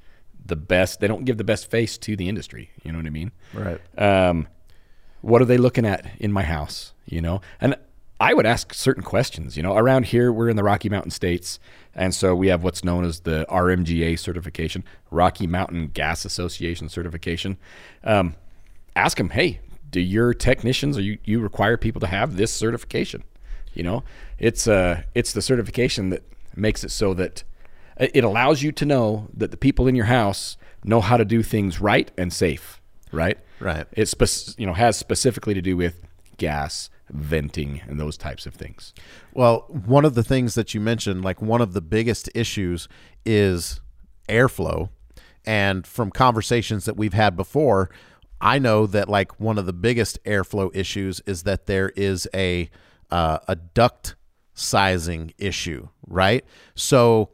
the 0.43 0.57
best. 0.57 1.01
They 1.01 1.09
don't 1.09 1.27
give 1.27 1.37
the 1.37 1.45
best 1.45 1.71
face 1.71 1.99
to 1.99 2.17
the 2.17 2.27
industry. 2.27 2.71
You 2.83 2.93
know 2.93 2.99
what 2.99 3.07
I 3.07 3.11
mean? 3.11 3.33
Right. 3.53 3.81
Um, 3.99 4.49
what 5.21 5.43
are 5.43 5.47
they 5.47 5.59
looking 5.59 5.85
at 5.85 6.07
in 6.19 6.33
my 6.33 6.43
house? 6.43 6.95
You 7.05 7.21
know, 7.21 7.43
and 7.61 7.77
I 8.19 8.33
would 8.33 8.47
ask 8.47 8.73
certain 8.73 9.03
questions. 9.03 9.59
You 9.59 9.63
know, 9.63 9.77
around 9.77 10.07
here 10.07 10.33
we're 10.33 10.49
in 10.49 10.57
the 10.57 10.65
Rocky 10.65 10.89
Mountain 10.89 11.11
states, 11.11 11.61
and 11.95 12.15
so 12.15 12.35
we 12.35 12.49
have 12.49 12.65
what's 12.65 12.83
known 12.83 13.05
as 13.05 13.21
the 13.21 13.45
RMGA 13.51 14.19
certification, 14.19 14.85
Rocky 15.11 15.47
Mountain 15.47 15.89
Gas 15.89 16.25
Association 16.25 16.89
certification. 16.89 17.59
Um, 18.05 18.37
ask 18.97 19.17
them, 19.17 19.31
hey, 19.31 19.61
do 19.91 20.01
your 20.01 20.35
technicians 20.35 20.99
or 20.99 21.03
you, 21.03 21.19
you 21.25 21.41
require 21.41 21.77
people 21.77 22.01
to 22.01 22.07
have 22.07 22.37
this 22.37 22.53
certification? 22.53 23.25
You 23.75 23.83
know, 23.83 24.05
it's 24.39 24.69
uh, 24.69 25.03
it's 25.15 25.33
the 25.33 25.43
certification 25.43 26.11
that 26.11 26.23
makes 26.57 26.85
it 26.85 26.91
so 26.91 27.15
that 27.15 27.43
it 27.99 28.25
allows 28.25 28.63
you 28.63 28.73
to 28.73 28.85
know 28.85 29.29
that 29.35 29.51
the 29.51 29.57
people 29.57 29.87
in 29.87 29.95
your 29.95 30.07
house 30.07 30.57
know 30.85 31.01
how 31.01 31.17
to 31.17 31.25
do 31.25 31.43
things 31.43 31.81
right 31.81 32.11
and 32.17 32.33
safe. 32.33 32.81
Right. 33.11 33.39
Right. 33.61 33.87
It 33.93 34.07
spec- 34.07 34.59
you 34.59 34.67
know 34.67 34.75
has 34.75 34.97
specifically 34.97 35.55
to 35.55 35.63
do 35.63 35.77
with 35.77 36.01
gas 36.37 36.91
venting 37.11 37.83
and 37.87 38.01
those 38.01 38.17
types 38.17 38.47
of 38.47 38.55
things. 38.55 38.93
Well, 39.33 39.67
one 39.69 40.05
of 40.05 40.15
the 40.15 40.25
things 40.25 40.55
that 40.55 40.75
you 40.75 40.81
mentioned, 40.81 41.25
like 41.25 41.43
one 41.43 41.61
of 41.61 41.73
the 41.73 41.81
biggest 41.81 42.29
issues 42.35 42.89
is 43.25 43.81
airflow. 44.29 44.91
And 45.47 45.87
from 45.87 46.11
conversations 46.11 46.87
that 46.87 46.97
we've 46.97 47.13
had 47.13 47.37
before, 47.37 47.91
I 48.45 48.59
know 48.59 48.87
that 48.87 49.09
like 49.09 49.41
one 49.41 49.57
of 49.59 49.65
the 49.67 49.73
biggest 49.73 50.23
airflow 50.25 50.71
issues 50.77 51.21
is 51.27 51.43
that 51.45 51.67
there 51.67 51.89
is 51.97 52.29
a 52.35 52.69
uh, 53.11 53.39
a 53.49 53.57
duct 53.57 54.15
sizing 54.53 55.33
issue, 55.39 55.89
right? 56.07 56.45
So, 56.75 57.31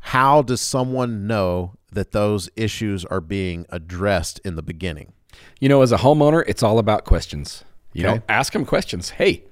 how 0.00 0.42
does 0.42 0.60
someone 0.60 1.26
know 1.26 1.74
that 1.92 2.12
those 2.12 2.48
issues 2.56 3.04
are 3.04 3.20
being 3.20 3.66
addressed 3.68 4.40
in 4.44 4.56
the 4.56 4.62
beginning? 4.62 5.12
You 5.60 5.68
know, 5.68 5.82
as 5.82 5.92
a 5.92 5.98
homeowner, 5.98 6.42
it's 6.46 6.62
all 6.62 6.78
about 6.78 7.04
questions. 7.04 7.64
You 7.92 8.06
Okay. 8.06 8.16
know, 8.16 8.22
ask 8.28 8.52
them 8.52 8.64
questions. 8.64 9.10
Hey, 9.10 9.44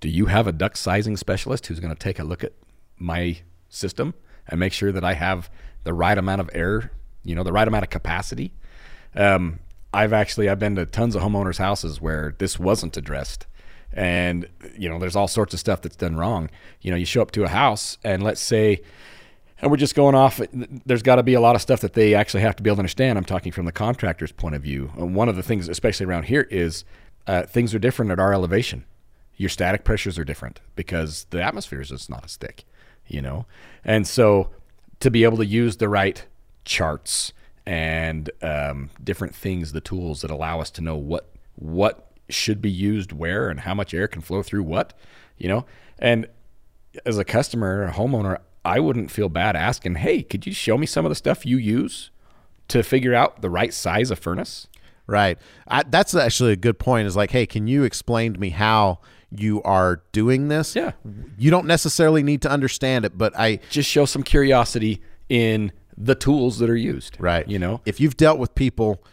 do 0.00 0.08
you 0.08 0.26
have 0.26 0.46
a 0.46 0.52
duct 0.52 0.76
sizing 0.76 1.16
specialist 1.16 1.66
who's 1.66 1.80
going 1.80 1.94
to 1.94 1.98
take 1.98 2.18
a 2.18 2.24
look 2.24 2.44
at 2.44 2.52
my 2.98 3.38
system 3.68 4.14
and 4.48 4.60
make 4.60 4.72
sure 4.72 4.92
that 4.92 5.04
I 5.04 5.14
have 5.14 5.50
the 5.84 5.92
right 5.94 6.16
amount 6.18 6.40
of 6.40 6.50
air, 6.52 6.92
you 7.24 7.34
know, 7.34 7.42
the 7.42 7.52
right 7.52 7.66
amount 7.66 7.84
of 7.84 7.90
capacity? 7.90 8.52
Um, 9.14 9.58
I've 9.94 10.12
actually 10.12 10.48
I've 10.48 10.58
been 10.58 10.76
to 10.76 10.86
tons 10.86 11.14
of 11.14 11.22
homeowners' 11.22 11.58
houses 11.58 12.00
where 12.00 12.34
this 12.38 12.58
wasn't 12.58 12.96
addressed, 12.96 13.46
and 13.92 14.48
you 14.76 14.88
know, 14.88 14.98
there's 14.98 15.16
all 15.16 15.28
sorts 15.28 15.54
of 15.54 15.60
stuff 15.60 15.82
that's 15.82 15.96
done 15.96 16.16
wrong. 16.16 16.50
You 16.80 16.90
know, 16.90 16.96
you 16.96 17.04
show 17.04 17.22
up 17.22 17.30
to 17.32 17.44
a 17.44 17.48
house 17.48 17.98
and 18.02 18.22
let's 18.22 18.40
say 18.40 18.80
and 19.62 19.70
we're 19.70 19.76
just 19.76 19.94
going 19.94 20.16
off. 20.16 20.40
There's 20.52 21.02
got 21.02 21.16
to 21.16 21.22
be 21.22 21.34
a 21.34 21.40
lot 21.40 21.54
of 21.54 21.62
stuff 21.62 21.80
that 21.80 21.92
they 21.92 22.14
actually 22.14 22.40
have 22.40 22.56
to 22.56 22.64
be 22.64 22.68
able 22.68 22.76
to 22.76 22.80
understand. 22.80 23.16
I'm 23.16 23.24
talking 23.24 23.52
from 23.52 23.64
the 23.64 23.72
contractor's 23.72 24.32
point 24.32 24.56
of 24.56 24.62
view. 24.62 24.90
And 24.96 25.14
one 25.14 25.28
of 25.28 25.36
the 25.36 25.42
things, 25.42 25.68
especially 25.68 26.04
around 26.04 26.24
here, 26.24 26.48
is 26.50 26.84
uh, 27.28 27.44
things 27.44 27.72
are 27.72 27.78
different 27.78 28.10
at 28.10 28.18
our 28.18 28.34
elevation. 28.34 28.84
Your 29.36 29.48
static 29.48 29.84
pressures 29.84 30.18
are 30.18 30.24
different 30.24 30.60
because 30.74 31.26
the 31.30 31.40
atmosphere 31.40 31.80
is 31.80 31.90
just 31.90 32.10
not 32.10 32.24
as 32.24 32.34
thick, 32.36 32.64
you 33.06 33.22
know. 33.22 33.46
And 33.84 34.06
so, 34.06 34.50
to 34.98 35.10
be 35.12 35.22
able 35.22 35.38
to 35.38 35.46
use 35.46 35.76
the 35.76 35.88
right 35.88 36.26
charts 36.64 37.32
and 37.66 38.30
um, 38.42 38.90
different 39.02 39.34
things, 39.34 39.72
the 39.72 39.80
tools 39.80 40.22
that 40.22 40.30
allow 40.30 40.60
us 40.60 40.70
to 40.72 40.80
know 40.80 40.96
what 40.96 41.28
what 41.54 42.12
should 42.28 42.62
be 42.62 42.70
used 42.70 43.12
where 43.12 43.48
and 43.50 43.60
how 43.60 43.74
much 43.74 43.92
air 43.92 44.08
can 44.08 44.22
flow 44.22 44.42
through 44.42 44.62
what, 44.62 44.94
you 45.36 45.48
know. 45.48 45.66
And 45.98 46.26
as 47.04 47.18
a 47.18 47.24
customer, 47.24 47.84
a 47.84 47.92
homeowner, 47.92 48.38
I 48.64 48.80
wouldn't 48.80 49.10
feel 49.10 49.28
bad 49.28 49.56
asking, 49.56 49.96
hey, 49.96 50.22
could 50.22 50.46
you 50.46 50.52
show 50.52 50.78
me 50.78 50.86
some 50.86 51.04
of 51.04 51.10
the 51.10 51.14
stuff 51.14 51.44
you 51.44 51.56
use 51.56 52.10
to 52.68 52.82
figure 52.82 53.14
out 53.14 53.42
the 53.42 53.50
right 53.50 53.72
size 53.72 54.10
of 54.10 54.18
furnace? 54.18 54.68
Right. 55.06 55.38
I, 55.66 55.82
that's 55.82 56.14
actually 56.14 56.52
a 56.52 56.56
good 56.56 56.78
point. 56.78 57.06
Is 57.06 57.16
like, 57.16 57.32
hey, 57.32 57.44
can 57.44 57.66
you 57.66 57.82
explain 57.82 58.34
to 58.34 58.40
me 58.40 58.50
how 58.50 59.00
you 59.30 59.62
are 59.62 60.02
doing 60.12 60.48
this? 60.48 60.76
Yeah. 60.76 60.92
You 61.36 61.50
don't 61.50 61.66
necessarily 61.66 62.22
need 62.22 62.42
to 62.42 62.50
understand 62.50 63.04
it, 63.04 63.18
but 63.18 63.36
I 63.38 63.58
just 63.70 63.90
show 63.90 64.04
some 64.04 64.22
curiosity 64.22 65.02
in 65.28 65.72
the 65.96 66.14
tools 66.14 66.58
that 66.58 66.70
are 66.70 66.76
used. 66.76 67.16
Right. 67.18 67.46
You 67.48 67.58
know, 67.58 67.80
if 67.84 68.00
you've 68.00 68.16
dealt 68.16 68.38
with 68.38 68.54
people 68.54 69.04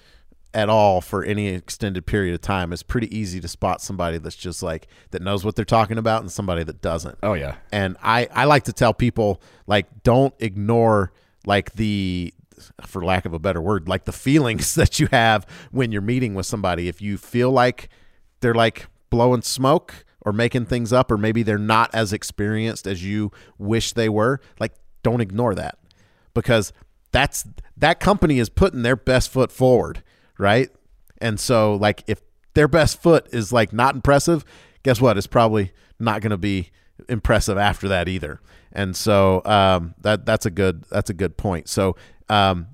at 0.54 0.68
all 0.68 1.00
for 1.02 1.24
any 1.24 1.48
extended 1.50 2.06
period 2.06 2.34
of 2.34 2.42
time, 2.42 2.74
it's 2.74 2.84
pretty 2.84 3.16
easy 3.16 3.40
to 3.40 3.48
spot 3.48 3.82
somebody 3.82 4.18
that's 4.18 4.36
just 4.36 4.64
like 4.64 4.88
that 5.12 5.22
knows 5.22 5.46
what 5.46 5.56
they're 5.56 5.66
talking 5.66 5.98
about 5.98 6.22
and 6.22 6.32
somebody 6.32 6.64
that 6.64 6.82
doesn't. 6.82 7.18
Oh 7.22 7.34
yeah. 7.34 7.56
And 7.72 7.98
I 8.02 8.28
I 8.34 8.46
like 8.46 8.64
to 8.64 8.74
tell 8.74 8.94
people 8.94 9.42
like 9.68 10.04
don't 10.04 10.34
ignore 10.40 11.12
like 11.46 11.74
the 11.74 12.34
for 12.86 13.04
lack 13.04 13.26
of 13.26 13.34
a 13.34 13.40
better 13.40 13.62
word, 13.62 13.88
like 13.88 14.06
the 14.06 14.12
feelings 14.12 14.76
that 14.76 15.00
you 15.00 15.08
have 15.12 15.46
when 15.72 15.92
you're 15.92 16.02
meeting 16.02 16.34
with 16.34 16.46
somebody. 16.46 16.88
If 16.88 17.02
you 17.02 17.18
feel 17.18 17.52
like 17.52 17.90
they're 18.42 18.54
like 18.54 18.88
blowing 19.10 19.42
smoke 19.42 20.06
or 20.22 20.34
making 20.34 20.66
things 20.66 20.92
up 20.92 21.12
or 21.12 21.18
maybe 21.18 21.44
they're 21.44 21.58
not 21.58 21.94
as 21.94 22.12
experienced 22.14 22.88
as 22.88 23.04
you 23.04 23.32
wish 23.58 23.94
they 23.94 24.10
were, 24.10 24.42
like 24.60 24.74
don't 25.04 25.22
ignore 25.22 25.56
that. 25.56 25.79
Because 26.34 26.74
that's 27.12 27.46
that 27.78 28.00
company 28.00 28.40
is 28.40 28.50
putting 28.50 28.82
their 28.84 28.96
best 28.96 29.32
foot 29.32 29.52
forward 29.52 30.04
right? 30.40 30.70
And 31.22 31.40
so 31.40 31.76
like 31.76 32.04
if 32.08 32.22
their 32.56 32.68
best 32.68 33.00
foot 33.00 33.28
is 33.32 33.54
like 33.54 33.72
not 33.72 33.94
impressive, 33.94 34.44
guess 34.82 35.00
what? 35.00 35.18
It's 35.18 35.28
probably 35.28 35.72
not 36.00 36.22
going 36.22 36.32
to 36.32 36.38
be 36.38 36.72
impressive 37.08 37.58
after 37.60 37.88
that 37.90 38.08
either. 38.08 38.42
And 38.72 38.96
so 38.96 39.44
um, 39.46 39.94
that 40.02 40.26
that's 40.26 40.48
a 40.48 40.50
good 40.50 40.86
that's 40.90 41.12
a 41.12 41.14
good 41.14 41.38
point. 41.38 41.68
So 41.68 41.96
um, 42.30 42.68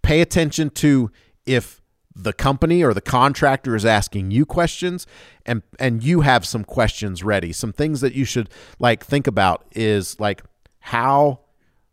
pay 0.00 0.22
attention 0.22 0.70
to 0.70 1.10
if 1.44 1.82
the 2.14 2.32
company 2.32 2.82
or 2.82 2.92
the 2.94 3.00
contractor 3.00 3.76
is 3.76 3.84
asking 3.84 4.30
you 4.30 4.44
questions 4.44 5.06
and 5.46 5.62
and 5.78 6.02
you 6.02 6.20
have 6.20 6.46
some 6.46 6.64
questions 6.64 7.24
ready. 7.24 7.52
Some 7.52 7.72
things 7.72 8.00
that 8.00 8.14
you 8.14 8.24
should 8.24 8.48
like 8.78 9.04
think 9.04 9.26
about 9.26 9.66
is 9.72 10.18
like 10.20 10.42
how 10.80 11.40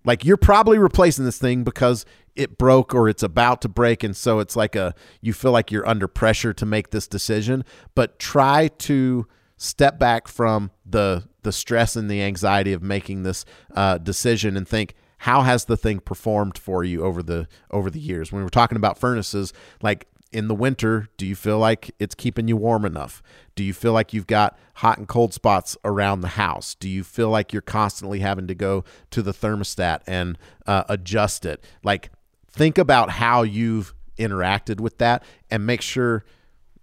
like 0.05 0.23
you're 0.23 0.37
probably 0.37 0.77
replacing 0.77 1.25
this 1.25 1.37
thing 1.37 1.63
because 1.63 2.05
it 2.35 2.57
broke 2.57 2.93
or 2.93 3.09
it's 3.09 3.23
about 3.23 3.61
to 3.61 3.69
break 3.69 4.03
and 4.03 4.15
so 4.15 4.39
it's 4.39 4.55
like 4.55 4.75
a 4.75 4.93
you 5.21 5.33
feel 5.33 5.51
like 5.51 5.71
you're 5.71 5.87
under 5.87 6.07
pressure 6.07 6.53
to 6.53 6.65
make 6.65 6.91
this 6.91 7.07
decision. 7.07 7.63
But 7.95 8.19
try 8.19 8.69
to 8.79 9.27
step 9.57 9.99
back 9.99 10.27
from 10.27 10.71
the 10.85 11.27
the 11.43 11.51
stress 11.51 11.95
and 11.95 12.09
the 12.09 12.21
anxiety 12.21 12.73
of 12.73 12.81
making 12.81 13.23
this 13.23 13.45
uh, 13.75 13.97
decision 13.97 14.57
and 14.57 14.67
think 14.67 14.95
how 15.19 15.41
has 15.41 15.65
the 15.65 15.77
thing 15.77 15.99
performed 15.99 16.57
for 16.57 16.83
you 16.83 17.03
over 17.03 17.23
the 17.23 17.47
over 17.71 17.89
the 17.89 17.99
years? 17.99 18.31
When 18.31 18.43
we're 18.43 18.49
talking 18.49 18.75
about 18.75 18.97
furnaces 18.97 19.53
like 19.81 20.07
in 20.35 20.49
the 20.49 20.53
winter, 20.53 21.07
do 21.15 21.25
you 21.25 21.33
feel 21.33 21.57
like 21.57 21.91
it's 21.97 22.13
keeping 22.13 22.49
you 22.49 22.57
warm 22.57 22.83
enough? 22.83 23.23
Do 23.55 23.63
you 23.63 23.73
feel 23.73 23.93
like 23.93 24.11
you've 24.11 24.27
got 24.27 24.59
hot 24.75 24.97
and 24.97 25.07
cold 25.07 25.33
spots 25.33 25.77
around 25.85 26.19
the 26.19 26.27
house? 26.27 26.75
Do 26.75 26.89
you 26.89 27.05
feel 27.05 27.29
like 27.29 27.53
you're 27.53 27.61
constantly 27.61 28.19
having 28.19 28.45
to 28.47 28.53
go 28.53 28.83
to 29.11 29.21
the 29.21 29.31
thermostat 29.31 30.01
and 30.05 30.37
uh, 30.67 30.83
adjust 30.89 31.45
it? 31.45 31.63
Like, 31.85 32.11
think 32.51 32.77
about 32.77 33.11
how 33.11 33.43
you've 33.43 33.93
interacted 34.19 34.81
with 34.81 34.97
that 34.97 35.23
and 35.49 35.65
make 35.65 35.81
sure 35.81 36.25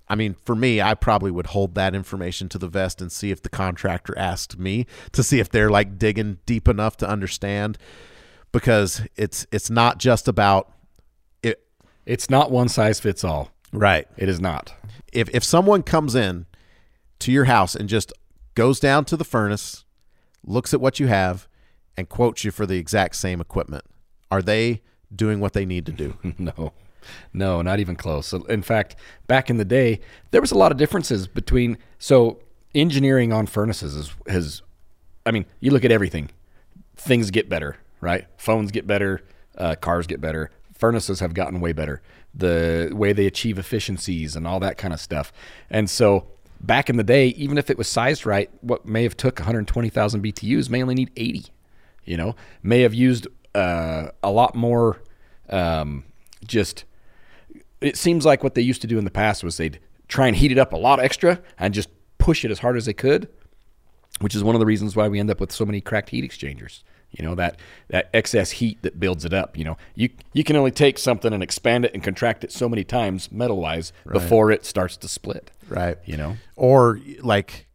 I 0.09 0.15
mean, 0.15 0.37
for 0.45 0.55
me, 0.55 0.83
I 0.83 0.93
probably 0.93 1.31
would 1.31 1.47
hold 1.47 1.75
that 1.77 1.95
information 1.95 2.51
to 2.51 2.59
the 2.59 2.69
vest 2.69 3.01
and 3.01 3.11
see 3.11 3.31
if 3.31 3.41
the 3.41 3.49
contractor 3.49 4.19
asked 4.19 4.59
me 4.59 4.87
to 5.13 5.23
see 5.23 5.41
if 5.41 5.49
they're 5.49 5.71
like 5.71 5.97
digging 5.99 6.39
deep 6.45 6.69
enough 6.69 6.99
to 6.99 7.09
understand 7.09 7.79
because 8.51 9.03
it's 9.17 9.47
it's 9.51 9.71
not 9.71 9.99
just 9.99 10.29
about 10.29 10.71
it's 12.07 12.31
not 12.31 12.51
one 12.51 12.69
size 12.69 13.01
fits 13.01 13.25
all. 13.25 13.51
Right. 13.73 14.07
It 14.17 14.29
is 14.29 14.41
not. 14.41 14.75
If 15.13 15.29
if 15.31 15.45
someone 15.45 15.83
comes 15.83 16.15
in 16.15 16.47
to 17.21 17.33
your 17.33 17.45
house 17.45 17.75
and 17.75 17.89
just 17.89 18.13
goes 18.55 18.81
down 18.81 19.05
to 19.07 19.17
the 19.17 19.25
furnace, 19.25 19.85
looks 20.45 20.75
at 20.75 20.81
what 20.81 21.01
you 21.01 21.07
have 21.07 21.49
and 21.97 22.09
quotes 22.09 22.45
you 22.45 22.51
for 22.51 22.67
the 22.67 22.77
exact 22.77 23.17
same 23.17 23.41
equipment, 23.41 23.85
are 24.31 24.43
they 24.43 24.83
doing 25.15 25.41
what 25.41 25.53
they 25.53 25.65
need 25.65 25.87
to 25.87 25.93
do. 25.93 26.17
no. 26.39 26.73
No, 27.33 27.63
not 27.63 27.81
even 27.81 27.97
close. 27.97 28.33
In 28.33 28.63
fact, 28.63 28.97
back 29.27 29.51
in 29.51 29.57
the 29.57 29.65
day, 29.65 30.01
there 30.31 30.41
was 30.41 30.53
a 30.53 30.59
lot 30.59 30.71
of 30.71 30.79
differences 30.79 31.27
between 31.27 31.77
so 31.99 32.41
engineering 32.75 33.33
on 33.33 33.47
furnaces 33.47 33.97
is, 33.97 34.15
has 34.29 34.63
I 35.27 35.33
mean, 35.33 35.45
you 35.61 35.73
look 35.73 35.85
at 35.85 35.91
everything. 35.91 36.31
Things 36.97 37.31
get 37.31 37.49
better, 37.49 37.77
right? 38.01 38.27
Phones 38.37 38.71
get 38.71 38.87
better, 38.87 39.23
uh, 39.59 39.75
cars 39.77 40.07
get 40.07 40.21
better, 40.21 40.51
furnaces 40.83 41.21
have 41.21 41.33
gotten 41.33 41.61
way 41.61 41.73
better. 41.73 42.03
The 42.35 42.91
way 42.93 43.13
they 43.13 43.27
achieve 43.27 43.57
efficiencies 43.57 44.35
and 44.35 44.49
all 44.49 44.59
that 44.59 44.79
kind 44.79 44.93
of 44.93 44.99
stuff. 44.99 45.33
And 45.71 45.89
so 45.89 46.27
back 46.61 46.91
in 46.91 46.97
the 46.97 47.05
day, 47.05 47.29
even 47.29 47.57
if 47.57 47.71
it 47.71 47.79
was 47.79 47.87
sized 47.87 48.27
right, 48.27 48.51
what 48.63 48.85
may 48.85 49.05
have 49.05 49.17
took 49.17 49.39
120,000 49.39 50.25
BTUs 50.25 50.69
may 50.69 50.83
only 50.83 50.97
need 50.97 51.13
80. 51.17 51.45
You 52.05 52.17
know, 52.17 52.35
may 52.65 52.81
have 52.81 52.95
used 52.95 53.29
uh, 53.55 54.09
a 54.25 54.33
lot 54.33 54.57
more 54.57 55.01
um, 55.51 56.03
just 56.45 56.85
it 57.81 57.97
seems 57.97 58.27
like 58.27 58.43
what 58.43 58.57
they 58.57 58.63
used 58.63 58.81
to 58.83 58.89
do 58.89 58.99
in 58.99 59.05
the 59.05 59.11
past 59.11 59.45
was 59.45 59.59
they'd 59.59 59.79
try 60.09 60.27
and 60.27 60.37
heat 60.37 60.51
it 60.51 60.59
up 60.59 60.73
a 60.73 60.77
lot 60.77 60.99
extra 60.99 61.41
and 61.61 61.75
just 61.75 61.91
push 62.19 62.45
it 62.45 62.51
as 62.51 62.59
hard 62.59 62.77
as 62.77 62.87
they 62.87 62.93
could 62.93 63.29
which 64.21 64.35
is 64.35 64.43
one 64.43 64.55
of 64.55 64.61
the 64.61 64.67
reasons 64.67 64.97
why 64.97 65.09
we 65.09 65.19
end 65.19 65.31
up 65.31 65.41
with 65.41 65.53
so 65.53 65.65
many 65.65 65.81
cracked 65.81 66.11
heat 66.11 66.25
exchangers 66.25 66.83
you 67.13 67.25
know 67.25 67.35
that 67.35 67.59
that 67.89 68.11
excess 68.13 68.53
heat 68.53 68.81
that 68.83 68.99
builds 68.99 69.25
it 69.25 69.33
up 69.33 69.57
you 69.57 69.65
know. 69.65 69.77
You 69.95 70.11
you 70.33 70.45
can 70.45 70.57
only 70.57 70.71
take 70.71 70.99
something 70.99 71.33
and 71.33 71.43
expand 71.43 71.85
it 71.85 71.95
and 71.95 72.03
contract 72.03 72.45
it 72.45 72.53
so 72.53 72.69
many 72.69 72.85
times 72.85 73.31
metal 73.31 73.59
wise 73.59 73.93
right. 74.05 74.15
before 74.15 74.51
it 74.51 74.65
starts 74.65 74.97
to 74.99 75.09
split 75.09 75.51
right. 75.69 75.99
you 76.05 76.17
know? 76.17 76.37
Or 76.57 77.01
like 77.21 77.67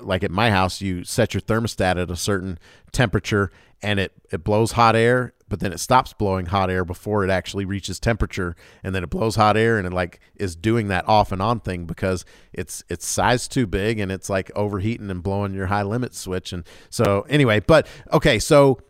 like 0.00 0.22
at 0.24 0.30
my 0.30 0.50
house 0.50 0.80
you 0.80 1.04
set 1.04 1.34
your 1.34 1.40
thermostat 1.40 2.00
at 2.00 2.10
a 2.10 2.16
certain 2.16 2.58
temperature 2.92 3.50
and 3.82 4.00
it 4.00 4.12
it 4.30 4.44
blows 4.44 4.72
hot 4.72 4.96
air 4.96 5.32
but 5.54 5.60
then 5.60 5.72
it 5.72 5.78
stops 5.78 6.12
blowing 6.12 6.46
hot 6.46 6.68
air 6.68 6.84
before 6.84 7.22
it 7.22 7.30
actually 7.30 7.64
reaches 7.64 8.00
temperature 8.00 8.56
and 8.82 8.92
then 8.92 9.04
it 9.04 9.08
blows 9.08 9.36
hot 9.36 9.56
air 9.56 9.78
and 9.78 9.86
it 9.86 9.92
like 9.92 10.18
is 10.34 10.56
doing 10.56 10.88
that 10.88 11.06
off 11.06 11.30
and 11.30 11.40
on 11.40 11.60
thing 11.60 11.84
because 11.84 12.24
it's 12.52 12.82
it's 12.88 13.06
size 13.06 13.46
too 13.46 13.64
big 13.64 14.00
and 14.00 14.10
it's 14.10 14.28
like 14.28 14.50
overheating 14.56 15.08
and 15.12 15.22
blowing 15.22 15.54
your 15.54 15.66
high 15.66 15.84
limit 15.84 16.12
switch 16.12 16.52
and 16.52 16.64
so 16.90 17.24
anyway 17.28 17.60
but 17.60 17.86
okay 18.12 18.36
so 18.40 18.80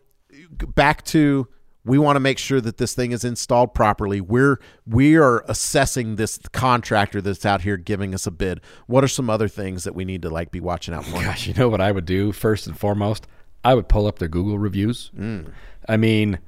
back 0.73 1.03
to 1.03 1.47
we 1.83 1.99
want 1.99 2.15
to 2.15 2.19
make 2.19 2.39
sure 2.39 2.59
that 2.59 2.77
this 2.77 2.95
thing 2.95 3.11
is 3.11 3.23
installed 3.23 3.75
properly. 3.75 4.19
We're 4.19 4.59
we 4.87 5.17
are 5.17 5.45
assessing 5.47 6.15
this 6.15 6.39
contractor 6.51 7.21
that's 7.21 7.45
out 7.45 7.61
here 7.61 7.77
giving 7.77 8.15
us 8.15 8.25
a 8.25 8.31
bid. 8.31 8.59
What 8.87 9.03
are 9.03 9.07
some 9.07 9.29
other 9.29 9.47
things 9.47 9.83
that 9.83 9.93
we 9.93 10.03
need 10.03 10.23
to 10.23 10.31
like 10.31 10.49
be 10.49 10.59
watching 10.59 10.95
out 10.95 11.05
for? 11.05 11.21
Gosh, 11.21 11.45
you 11.45 11.53
know 11.53 11.69
what 11.69 11.81
I 11.81 11.91
would 11.91 12.05
do 12.05 12.31
first 12.31 12.65
and 12.65 12.75
foremost? 12.75 13.27
I 13.63 13.75
would 13.75 13.87
pull 13.87 14.07
up 14.07 14.17
their 14.17 14.27
Google 14.27 14.57
reviews. 14.57 15.11
Mm. 15.15 15.51
I 15.87 15.97
mean, 15.97 16.39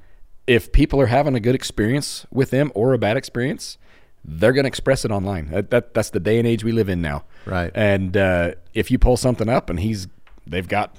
if 0.48 0.72
people 0.72 1.00
are 1.02 1.08
having 1.08 1.36
a 1.36 1.40
good 1.40 1.56
experience 1.56 2.26
with 2.32 2.50
them 2.50 2.72
or 2.74 2.94
a 2.94 2.98
bad 2.98 3.18
experience, 3.18 3.78
they're 4.24 4.54
going 4.54 4.64
to 4.64 4.70
express 4.70 5.06
it 5.06 5.12
online. 5.12 5.50
That, 5.52 5.70
that, 5.72 5.94
that's 5.94 6.10
the 6.10 6.20
day 6.20 6.40
and 6.40 6.48
age 6.48 6.64
we 6.64 6.72
live 6.72 6.90
in 6.90 7.02
now. 7.02 7.26
Right. 7.46 7.72
And 7.76 8.16
uh, 8.18 8.54
if 8.74 8.90
you 8.90 8.98
pull 8.98 9.18
something 9.18 9.50
up 9.50 9.70
and 9.70 9.80
he's 9.80 10.08
they've 10.46 10.68
got 10.68 10.96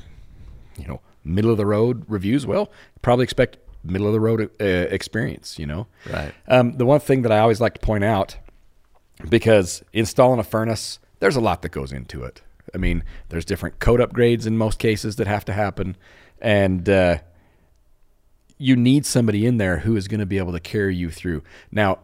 you 0.78 0.86
know 0.86 1.00
middle 1.24 1.50
of 1.50 1.56
the 1.56 1.66
road 1.66 2.04
reviews, 2.08 2.46
well, 2.46 2.70
probably 3.02 3.24
expect 3.24 3.58
middle 3.82 4.06
of 4.06 4.12
the 4.12 4.20
road 4.20 4.50
uh, 4.60 4.64
experience. 4.64 5.58
You 5.58 5.66
know. 5.66 5.86
Right. 6.10 6.32
Um, 6.46 6.72
the 6.72 6.86
one 6.86 7.00
thing 7.00 7.22
that 7.22 7.32
I 7.32 7.38
always 7.38 7.60
like 7.60 7.74
to 7.74 7.80
point 7.80 8.04
out 8.04 8.36
because 9.28 9.82
installing 9.92 10.38
a 10.38 10.44
furnace, 10.44 10.98
there's 11.20 11.36
a 11.36 11.40
lot 11.40 11.62
that 11.62 11.70
goes 11.70 11.92
into 11.92 12.22
it. 12.22 12.42
I 12.74 12.78
mean, 12.78 13.02
there's 13.30 13.44
different 13.44 13.78
code 13.78 14.00
upgrades 14.00 14.46
in 14.46 14.56
most 14.56 14.78
cases 14.78 15.16
that 15.16 15.26
have 15.26 15.44
to 15.46 15.52
happen, 15.52 15.96
and 16.40 16.88
uh, 16.88 17.18
you 18.58 18.76
need 18.76 19.06
somebody 19.06 19.46
in 19.46 19.56
there 19.56 19.78
who 19.78 19.96
is 19.96 20.08
going 20.08 20.20
to 20.20 20.26
be 20.26 20.38
able 20.38 20.52
to 20.52 20.60
carry 20.60 20.94
you 20.94 21.10
through. 21.10 21.42
Now, 21.70 22.00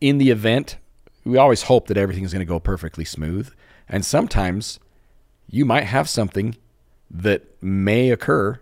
in 0.00 0.18
the 0.18 0.30
event, 0.30 0.78
we 1.24 1.36
always 1.36 1.64
hope 1.64 1.86
that 1.86 1.96
everything's 1.96 2.32
going 2.32 2.40
to 2.40 2.46
go 2.46 2.58
perfectly 2.58 3.04
smooth, 3.04 3.52
and 3.88 4.04
sometimes 4.04 4.80
you 5.48 5.64
might 5.64 5.84
have 5.84 6.08
something 6.08 6.56
that 7.10 7.62
may 7.62 8.10
occur, 8.10 8.58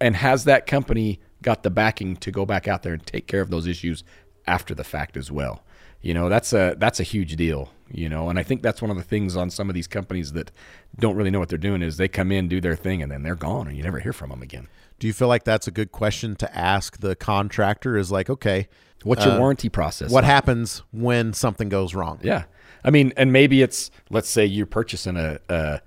and 0.00 0.16
has 0.16 0.44
that 0.44 0.66
company 0.66 1.18
got 1.42 1.62
the 1.62 1.70
backing 1.70 2.16
to 2.16 2.30
go 2.30 2.44
back 2.44 2.68
out 2.68 2.82
there 2.82 2.92
and 2.92 3.04
take 3.06 3.26
care 3.26 3.40
of 3.40 3.50
those 3.50 3.66
issues 3.66 4.04
after 4.46 4.74
the 4.74 4.84
fact 4.84 5.16
as 5.16 5.32
well. 5.32 5.62
You 6.00 6.14
know, 6.14 6.28
that's 6.28 6.52
a 6.52 6.76
that's 6.78 7.00
a 7.00 7.04
huge 7.04 7.34
deal, 7.34 7.72
you 7.90 8.08
know, 8.08 8.28
and 8.28 8.38
I 8.38 8.44
think 8.44 8.62
that's 8.62 8.80
one 8.80 8.90
of 8.90 8.96
the 8.96 9.02
things 9.02 9.34
on 9.36 9.50
some 9.50 9.68
of 9.68 9.74
these 9.74 9.88
companies 9.88 10.32
that 10.32 10.52
don't 10.98 11.16
really 11.16 11.30
know 11.30 11.40
what 11.40 11.48
they're 11.48 11.58
doing 11.58 11.82
is 11.82 11.96
they 11.96 12.06
come 12.06 12.30
in, 12.30 12.48
do 12.48 12.60
their 12.60 12.76
thing 12.76 13.02
and 13.02 13.10
then 13.10 13.22
they're 13.24 13.34
gone 13.34 13.66
and 13.66 13.76
you 13.76 13.82
never 13.82 13.98
hear 13.98 14.12
from 14.12 14.30
them 14.30 14.42
again. 14.42 14.68
Do 14.98 15.06
you 15.06 15.12
feel 15.12 15.28
like 15.28 15.44
that's 15.44 15.66
a 15.66 15.70
good 15.70 15.92
question 15.92 16.34
to 16.36 16.58
ask 16.58 16.98
the 16.98 17.14
contractor 17.14 17.96
is 17.96 18.10
like, 18.10 18.28
okay, 18.28 18.68
what's 19.04 19.24
your 19.24 19.34
uh, 19.34 19.38
warranty 19.38 19.68
process? 19.68 20.10
What 20.10 20.24
like? 20.24 20.30
happens 20.30 20.82
when 20.90 21.32
something 21.32 21.68
goes 21.68 21.94
wrong? 21.94 22.18
Yeah. 22.22 22.44
I 22.84 22.90
mean, 22.90 23.12
and 23.16 23.32
maybe 23.32 23.62
it's 23.62 23.90
let's 24.10 24.28
say 24.28 24.44
you're 24.44 24.66
purchasing 24.66 25.16
a, 25.16 25.38
a 25.48 25.80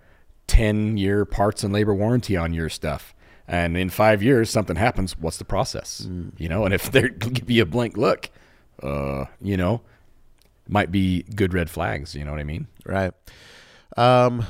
10 0.47 0.97
year 0.97 1.25
parts 1.25 1.63
and 1.63 1.73
labor 1.73 1.95
warranty 1.95 2.35
on 2.35 2.53
your 2.53 2.69
stuff 2.69 3.13
and 3.47 3.77
in 3.77 3.89
five 3.89 4.21
years 4.21 4.49
something 4.49 4.75
happens 4.75 5.17
what's 5.17 5.37
the 5.37 5.45
process 5.45 6.05
mm. 6.09 6.31
you 6.37 6.49
know 6.49 6.65
and 6.65 6.73
if 6.73 6.91
they 6.91 7.07
give 7.09 7.49
you 7.49 7.61
a 7.61 7.65
blank 7.65 7.95
look 7.97 8.29
uh, 8.83 9.25
you 9.39 9.55
know 9.55 9.81
might 10.67 10.91
be 10.91 11.23
good 11.35 11.53
red 11.53 11.69
flags 11.69 12.15
you 12.15 12.25
know 12.25 12.31
what 12.31 12.39
i 12.39 12.43
mean 12.43 12.67
right 12.85 13.13
um, 13.97 14.45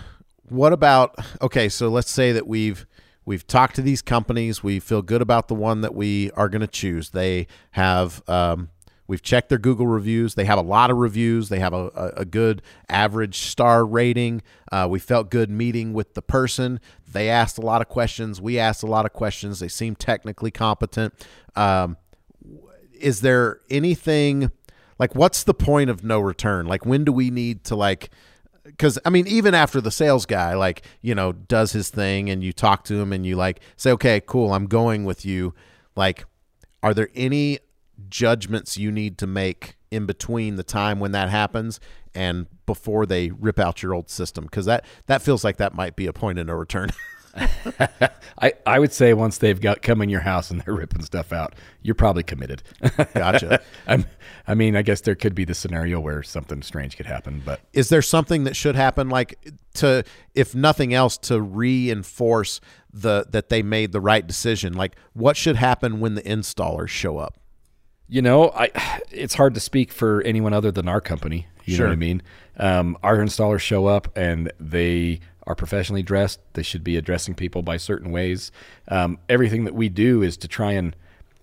what 0.49 0.73
about 0.73 1.15
okay 1.41 1.67
so 1.69 1.89
let's 1.89 2.11
say 2.11 2.31
that 2.31 2.47
we've 2.47 2.85
we've 3.31 3.47
talked 3.47 3.75
to 3.75 3.81
these 3.81 4.01
companies 4.01 4.61
we 4.61 4.77
feel 4.77 5.01
good 5.01 5.21
about 5.21 5.47
the 5.47 5.55
one 5.55 5.79
that 5.79 5.95
we 5.95 6.29
are 6.31 6.49
going 6.49 6.59
to 6.59 6.67
choose 6.67 7.11
they 7.11 7.47
have 7.71 8.21
um, 8.27 8.69
We've 9.11 9.21
checked 9.21 9.49
their 9.49 9.57
Google 9.57 9.87
reviews. 9.87 10.35
They 10.35 10.45
have 10.45 10.57
a 10.57 10.61
lot 10.61 10.89
of 10.89 10.95
reviews. 10.95 11.49
They 11.49 11.59
have 11.59 11.73
a, 11.73 11.91
a, 11.93 12.21
a 12.21 12.25
good 12.25 12.61
average 12.87 13.39
star 13.39 13.85
rating. 13.85 14.41
Uh, 14.71 14.87
we 14.89 14.99
felt 14.99 15.29
good 15.29 15.49
meeting 15.49 15.91
with 15.91 16.13
the 16.13 16.21
person. 16.21 16.79
They 17.11 17.27
asked 17.27 17.57
a 17.57 17.61
lot 17.61 17.81
of 17.81 17.89
questions. 17.89 18.39
We 18.39 18.57
asked 18.57 18.83
a 18.83 18.87
lot 18.87 19.05
of 19.05 19.11
questions. 19.11 19.59
They 19.59 19.67
seem 19.67 19.95
technically 19.95 20.49
competent. 20.49 21.13
Um, 21.57 21.97
is 22.97 23.19
there 23.19 23.59
anything 23.69 24.49
like 24.97 25.13
what's 25.13 25.43
the 25.43 25.53
point 25.53 25.89
of 25.89 26.05
no 26.05 26.21
return? 26.21 26.65
Like 26.65 26.85
when 26.85 27.03
do 27.03 27.11
we 27.11 27.31
need 27.31 27.65
to 27.65 27.75
like 27.75 28.11
because 28.71 28.97
I 29.05 29.09
mean, 29.09 29.27
even 29.27 29.53
after 29.53 29.81
the 29.81 29.91
sales 29.91 30.25
guy, 30.25 30.55
like, 30.55 30.83
you 31.01 31.15
know, 31.15 31.31
does 31.31 31.71
his 31.71 31.89
thing 31.89 32.29
and 32.29 32.43
you 32.43 32.53
talk 32.53 32.83
to 32.85 32.99
him 32.99 33.13
and 33.13 33.25
you 33.25 33.35
like 33.35 33.61
say, 33.77 33.91
okay, 33.91 34.21
cool, 34.25 34.53
I'm 34.53 34.67
going 34.67 35.05
with 35.05 35.25
you. 35.25 35.53
Like, 35.95 36.25
are 36.81 36.93
there 36.93 37.09
any 37.15 37.59
judgments 38.09 38.77
you 38.77 38.91
need 38.91 39.17
to 39.19 39.27
make 39.27 39.75
in 39.91 40.05
between 40.05 40.55
the 40.55 40.63
time 40.63 40.99
when 40.99 41.11
that 41.11 41.29
happens 41.29 41.79
and 42.15 42.47
before 42.65 43.05
they 43.05 43.29
rip 43.31 43.59
out 43.59 43.83
your 43.83 43.93
old 43.93 44.09
system 44.09 44.45
because 44.45 44.65
that 44.65 44.85
that 45.05 45.21
feels 45.21 45.43
like 45.43 45.57
that 45.57 45.73
might 45.73 45.95
be 45.95 46.07
a 46.07 46.13
point 46.13 46.39
of 46.39 46.47
no 46.47 46.53
return. 46.53 46.89
I, 48.41 48.53
I 48.65 48.79
would 48.79 48.91
say 48.91 49.13
once 49.13 49.37
they've 49.37 49.59
got 49.59 49.81
come 49.81 50.01
in 50.01 50.09
your 50.09 50.21
house 50.21 50.49
and 50.49 50.61
they're 50.61 50.73
ripping 50.73 51.03
stuff 51.03 51.31
out, 51.31 51.53
you're 51.81 51.95
probably 51.95 52.23
committed. 52.23 52.63
gotcha. 53.13 53.61
I'm, 53.87 54.05
I 54.47 54.55
mean, 54.55 54.75
I 54.75 54.81
guess 54.81 55.01
there 55.01 55.15
could 55.15 55.35
be 55.35 55.45
the 55.45 55.53
scenario 55.53 55.99
where 55.99 56.23
something 56.23 56.61
strange 56.61 56.97
could 56.97 57.05
happen, 57.05 57.41
but 57.45 57.61
is 57.73 57.89
there 57.89 58.01
something 58.01 58.43
that 58.45 58.55
should 58.55 58.75
happen, 58.75 59.09
like 59.09 59.37
to, 59.75 60.03
if 60.33 60.55
nothing 60.55 60.93
else, 60.93 61.17
to 61.19 61.41
reinforce 61.41 62.59
the 62.91 63.25
that 63.29 63.49
they 63.49 63.61
made 63.61 63.91
the 63.91 64.01
right 64.01 64.25
decision? 64.25 64.73
Like, 64.73 64.95
what 65.13 65.37
should 65.37 65.55
happen 65.55 65.99
when 65.99 66.15
the 66.15 66.23
installers 66.23 66.89
show 66.89 67.17
up? 67.17 67.37
You 68.07 68.21
know, 68.21 68.49
I 68.49 68.99
it's 69.11 69.35
hard 69.35 69.53
to 69.53 69.59
speak 69.59 69.91
for 69.91 70.21
anyone 70.23 70.53
other 70.53 70.71
than 70.71 70.87
our 70.87 70.99
company. 70.99 71.47
You 71.65 71.75
sure. 71.75 71.85
know 71.85 71.91
what 71.91 71.93
I 71.93 71.97
mean? 71.97 72.21
Um, 72.57 72.97
our 73.03 73.17
installers 73.17 73.59
show 73.59 73.85
up 73.85 74.15
and 74.17 74.51
they 74.59 75.19
are 75.51 75.55
professionally 75.55 76.01
dressed. 76.01 76.39
They 76.53 76.63
should 76.63 76.83
be 76.83 76.97
addressing 76.97 77.35
people 77.35 77.61
by 77.61 77.77
certain 77.77 78.11
ways. 78.11 78.51
Um, 78.87 79.19
everything 79.29 79.65
that 79.65 79.75
we 79.75 79.89
do 79.89 80.23
is 80.23 80.37
to 80.37 80.47
try 80.47 80.71
and 80.71 80.95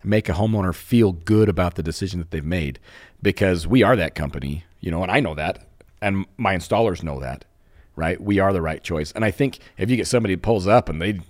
make 0.03 0.29
a 0.29 0.33
homeowner 0.33 0.75
feel 0.75 1.12
good 1.12 1.49
about 1.49 1.75
the 1.75 1.83
decision 1.83 2.18
that 2.18 2.31
they've 2.31 2.44
made 2.44 2.79
because 3.23 3.66
we 3.66 3.83
are 3.83 3.97
that 3.97 4.14
company, 4.14 4.64
you 4.81 4.90
know, 4.90 5.03
and 5.03 5.12
I 5.12 5.21
know 5.21 5.35
that, 5.35 5.66
and 6.01 6.25
my 6.37 6.57
installers 6.57 7.03
know 7.03 7.21
that, 7.21 7.44
right? 7.97 8.21
We 8.21 8.38
are 8.38 8.53
the 8.53 8.62
right 8.62 8.83
choice. 8.83 9.12
And 9.12 9.25
I 9.25 9.31
think 9.31 9.59
if 9.77 9.90
you 9.90 9.97
get 9.97 10.07
somebody 10.07 10.35
who 10.35 10.38
pulls 10.38 10.66
up 10.66 10.88
and 10.88 11.03
they 11.03 11.21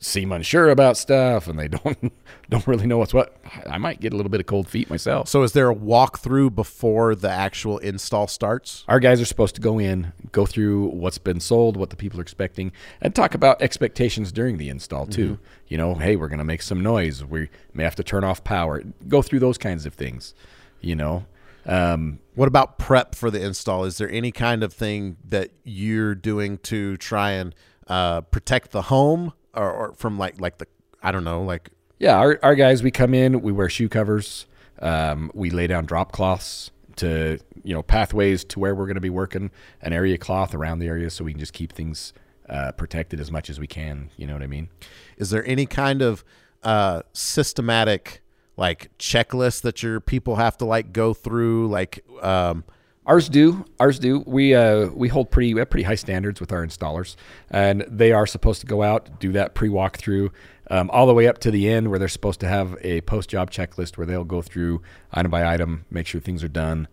seem 0.00 0.32
unsure 0.32 0.70
about 0.70 0.96
stuff 0.96 1.46
and 1.46 1.58
they 1.58 1.68
don't 1.68 2.12
don't 2.48 2.66
really 2.66 2.86
know 2.86 2.98
what's 2.98 3.14
what, 3.14 3.36
I 3.68 3.78
might 3.78 4.00
get 4.00 4.12
a 4.12 4.16
little 4.16 4.30
bit 4.30 4.40
of 4.40 4.46
cold 4.46 4.68
feet 4.68 4.90
myself. 4.90 5.28
So 5.28 5.42
is 5.44 5.52
there 5.52 5.70
a 5.70 5.74
walkthrough 5.74 6.54
before 6.54 7.14
the 7.14 7.30
actual 7.30 7.78
install 7.78 8.26
starts? 8.26 8.84
Our 8.88 8.98
guys 8.98 9.20
are 9.20 9.26
supposed 9.26 9.54
to 9.54 9.60
go 9.60 9.78
in, 9.78 10.12
go 10.32 10.46
through 10.46 10.86
what's 10.86 11.18
been 11.18 11.38
sold, 11.38 11.76
what 11.76 11.90
the 11.90 11.96
people 11.96 12.18
are 12.18 12.22
expecting, 12.22 12.72
and 13.00 13.14
talk 13.14 13.34
about 13.34 13.62
expectations 13.62 14.32
during 14.32 14.56
the 14.56 14.68
install 14.68 15.06
too. 15.06 15.34
Mm-hmm. 15.34 15.44
You 15.68 15.78
know, 15.78 15.94
hey, 15.94 16.16
we're 16.16 16.28
going 16.28 16.38
to 16.38 16.44
make 16.44 16.62
some 16.62 16.82
noise. 16.82 17.24
We 17.24 17.50
may 17.72 17.84
have 17.84 17.96
to 17.96 18.02
turn 18.02 18.24
off 18.24 18.42
power. 18.42 18.82
Go 19.06 19.22
through 19.22 19.38
those 19.38 19.58
kinds 19.58 19.86
of 19.86 19.94
things. 19.94 20.34
You 20.80 20.96
know. 20.96 21.26
Um, 21.66 22.20
what 22.34 22.48
about 22.48 22.78
prep 22.78 23.14
for 23.14 23.30
the 23.30 23.44
install? 23.44 23.84
Is 23.84 23.98
there 23.98 24.10
any 24.10 24.32
kind 24.32 24.64
of 24.64 24.72
thing 24.72 25.18
that 25.28 25.50
you're 25.62 26.14
doing 26.14 26.56
to 26.58 26.96
try 26.96 27.32
and 27.32 27.54
uh, 27.86 28.22
protect 28.22 28.70
the 28.70 28.82
home 28.82 29.34
or, 29.54 29.70
or 29.70 29.92
from 29.94 30.18
like 30.18 30.40
like 30.40 30.58
the 30.58 30.66
I 31.02 31.12
don't 31.12 31.24
know 31.24 31.42
like 31.42 31.70
yeah 31.98 32.16
our 32.16 32.38
our 32.42 32.54
guys 32.54 32.82
we 32.82 32.90
come 32.90 33.14
in 33.14 33.40
we 33.42 33.52
wear 33.52 33.68
shoe 33.68 33.88
covers 33.88 34.46
um, 34.80 35.30
we 35.34 35.50
lay 35.50 35.66
down 35.66 35.86
drop 35.86 36.12
cloths 36.12 36.70
to 36.96 37.38
you 37.62 37.74
know 37.74 37.82
pathways 37.82 38.44
to 38.44 38.58
where 38.58 38.74
we're 38.74 38.86
going 38.86 38.94
to 38.94 39.00
be 39.00 39.10
working 39.10 39.50
an 39.82 39.92
area 39.92 40.18
cloth 40.18 40.54
around 40.54 40.78
the 40.78 40.86
area 40.86 41.10
so 41.10 41.24
we 41.24 41.32
can 41.32 41.40
just 41.40 41.52
keep 41.52 41.72
things 41.72 42.12
uh, 42.48 42.72
protected 42.72 43.20
as 43.20 43.30
much 43.30 43.48
as 43.48 43.60
we 43.60 43.66
can 43.66 44.10
you 44.16 44.26
know 44.26 44.32
what 44.32 44.42
I 44.42 44.48
mean? 44.48 44.68
Is 45.16 45.30
there 45.30 45.46
any 45.46 45.66
kind 45.66 46.02
of 46.02 46.24
uh, 46.62 47.02
systematic 47.12 48.22
like 48.56 48.90
checklist 48.98 49.62
that 49.62 49.82
your 49.82 50.00
people 50.00 50.36
have 50.36 50.58
to 50.58 50.64
like 50.64 50.92
go 50.92 51.14
through 51.14 51.68
like 51.68 52.04
um, 52.22 52.64
Ours 53.10 53.28
do. 53.28 53.64
Ours 53.80 53.98
do. 53.98 54.22
We 54.24 54.54
uh, 54.54 54.86
we 54.90 55.08
hold 55.08 55.32
pretty 55.32 55.52
we 55.52 55.58
have 55.58 55.68
pretty 55.68 55.82
high 55.82 55.96
standards 55.96 56.38
with 56.38 56.52
our 56.52 56.64
installers, 56.64 57.16
and 57.50 57.84
they 57.88 58.12
are 58.12 58.24
supposed 58.24 58.60
to 58.60 58.68
go 58.68 58.84
out 58.84 59.18
do 59.18 59.32
that 59.32 59.52
pre 59.52 59.68
walkthrough, 59.68 60.30
um, 60.70 60.88
all 60.90 61.08
the 61.08 61.12
way 61.12 61.26
up 61.26 61.38
to 61.38 61.50
the 61.50 61.68
end 61.68 61.90
where 61.90 61.98
they're 61.98 62.06
supposed 62.06 62.38
to 62.38 62.46
have 62.46 62.78
a 62.82 63.00
post 63.00 63.28
job 63.28 63.50
checklist 63.50 63.98
where 63.98 64.06
they'll 64.06 64.22
go 64.22 64.40
through 64.40 64.80
item 65.10 65.28
by 65.28 65.52
item, 65.52 65.86
make 65.90 66.06
sure 66.06 66.20
things 66.20 66.44
are 66.44 66.48
done, 66.48 66.86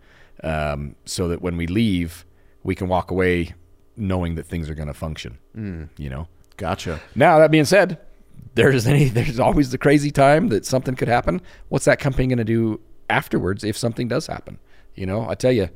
um, 0.43 0.95
so 1.05 1.27
that 1.27 1.43
when 1.43 1.55
we 1.55 1.67
leave, 1.67 2.25
we 2.63 2.73
can 2.73 2.87
walk 2.87 3.11
away 3.11 3.53
knowing 3.95 4.33
that 4.33 4.47
things 4.47 4.71
are 4.71 4.75
going 4.75 4.87
to 4.87 4.95
function. 4.95 5.37
Mm. 5.55 5.89
You 5.97 6.09
know. 6.09 6.27
Gotcha. 6.57 6.99
Now 7.13 7.37
that 7.37 7.51
being 7.51 7.65
said, 7.65 7.99
there's 8.55 8.87
any 8.87 9.09
there's 9.19 9.39
always 9.39 9.69
the 9.69 9.77
crazy 9.77 10.09
time 10.09 10.47
that 10.47 10.65
something 10.65 10.95
could 10.95 11.09
happen. 11.09 11.43
What's 11.69 11.85
that 11.85 11.99
company 11.99 12.25
going 12.25 12.39
to 12.39 12.43
do 12.43 12.79
afterwards 13.07 13.63
if 13.63 13.77
something 13.77 14.07
does 14.07 14.25
happen? 14.25 14.57
You 14.95 15.05
know, 15.05 15.29
I 15.29 15.35
tell 15.35 15.51
you 15.51 15.69